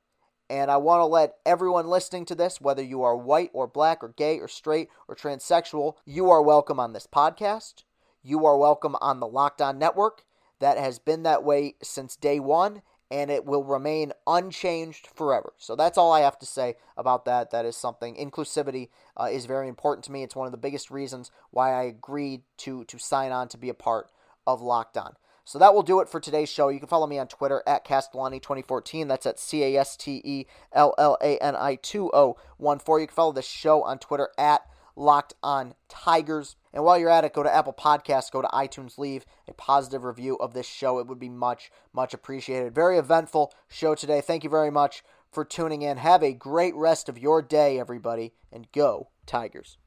And 0.49 0.69
I 0.69 0.77
want 0.77 0.99
to 0.99 1.05
let 1.05 1.35
everyone 1.45 1.87
listening 1.87 2.25
to 2.25 2.35
this, 2.35 2.59
whether 2.59 2.83
you 2.83 3.01
are 3.03 3.15
white 3.15 3.49
or 3.53 3.65
black 3.65 4.03
or 4.03 4.09
gay 4.09 4.39
or 4.39 4.47
straight 4.47 4.89
or 5.07 5.15
transsexual, 5.15 5.95
you 6.05 6.29
are 6.29 6.41
welcome 6.41 6.79
on 6.79 6.93
this 6.93 7.07
podcast. 7.07 7.83
You 8.21 8.45
are 8.45 8.57
welcome 8.57 8.95
on 9.01 9.19
the 9.19 9.27
Locked 9.27 9.61
On 9.61 9.79
Network. 9.79 10.25
That 10.59 10.77
has 10.77 10.99
been 10.99 11.23
that 11.23 11.43
way 11.43 11.75
since 11.81 12.15
day 12.15 12.39
one, 12.39 12.81
and 13.09 13.29
it 13.29 13.45
will 13.45 13.63
remain 13.63 14.13
unchanged 14.27 15.07
forever. 15.07 15.53
So 15.57 15.75
that's 15.75 15.97
all 15.97 16.11
I 16.11 16.21
have 16.21 16.39
to 16.39 16.45
say 16.45 16.75
about 16.97 17.25
that. 17.25 17.51
That 17.51 17.65
is 17.65 17.75
something. 17.75 18.15
Inclusivity 18.15 18.89
uh, 19.19 19.25
is 19.25 19.45
very 19.45 19.67
important 19.67 20.05
to 20.05 20.11
me. 20.11 20.23
It's 20.23 20.35
one 20.35 20.45
of 20.45 20.51
the 20.51 20.57
biggest 20.57 20.91
reasons 20.91 21.31
why 21.51 21.73
I 21.73 21.83
agreed 21.83 22.43
to 22.59 22.83
to 22.85 22.97
sign 22.97 23.31
on 23.31 23.47
to 23.49 23.57
be 23.57 23.69
a 23.69 23.73
part 23.73 24.09
of 24.45 24.61
Locked 24.61 24.97
On. 24.97 25.15
So 25.45 25.59
that 25.59 25.73
will 25.73 25.83
do 25.83 25.99
it 25.99 26.07
for 26.07 26.19
today's 26.19 26.49
show. 26.49 26.69
You 26.69 26.79
can 26.79 26.87
follow 26.87 27.07
me 27.07 27.19
on 27.19 27.27
Twitter 27.27 27.61
at 27.67 27.85
Castellani2014. 27.85 29.07
That's 29.07 29.25
at 29.25 29.39
C 29.39 29.63
A 29.63 29.77
S 29.77 29.97
T 29.97 30.21
E 30.23 30.45
L 30.71 30.95
L 30.97 31.17
A 31.21 31.37
N 31.37 31.55
I 31.55 31.75
2014. 31.75 33.01
You 33.01 33.07
can 33.07 33.15
follow 33.15 33.33
the 33.33 33.41
show 33.41 33.83
on 33.83 33.99
Twitter 33.99 34.29
at 34.37 34.61
Locked 34.95 35.33
on 35.43 35.73
Tigers. 35.89 36.55
And 36.71 36.83
while 36.83 36.97
you're 36.97 37.09
at 37.09 37.25
it, 37.25 37.33
go 37.33 37.43
to 37.43 37.53
Apple 37.53 37.73
Podcasts, 37.73 38.31
go 38.31 38.41
to 38.41 38.47
iTunes, 38.49 38.97
leave 38.97 39.25
a 39.47 39.53
positive 39.53 40.03
review 40.03 40.35
of 40.37 40.53
this 40.53 40.67
show. 40.67 40.99
It 40.99 41.07
would 41.07 41.19
be 41.19 41.29
much, 41.29 41.71
much 41.93 42.13
appreciated. 42.13 42.73
Very 42.73 42.97
eventful 42.97 43.53
show 43.67 43.95
today. 43.95 44.21
Thank 44.21 44.43
you 44.43 44.49
very 44.49 44.71
much 44.71 45.03
for 45.31 45.43
tuning 45.43 45.81
in. 45.81 45.97
Have 45.97 46.23
a 46.23 46.33
great 46.33 46.75
rest 46.75 47.09
of 47.09 47.17
your 47.17 47.41
day, 47.41 47.79
everybody, 47.79 48.33
and 48.51 48.71
go 48.71 49.09
Tigers. 49.25 49.77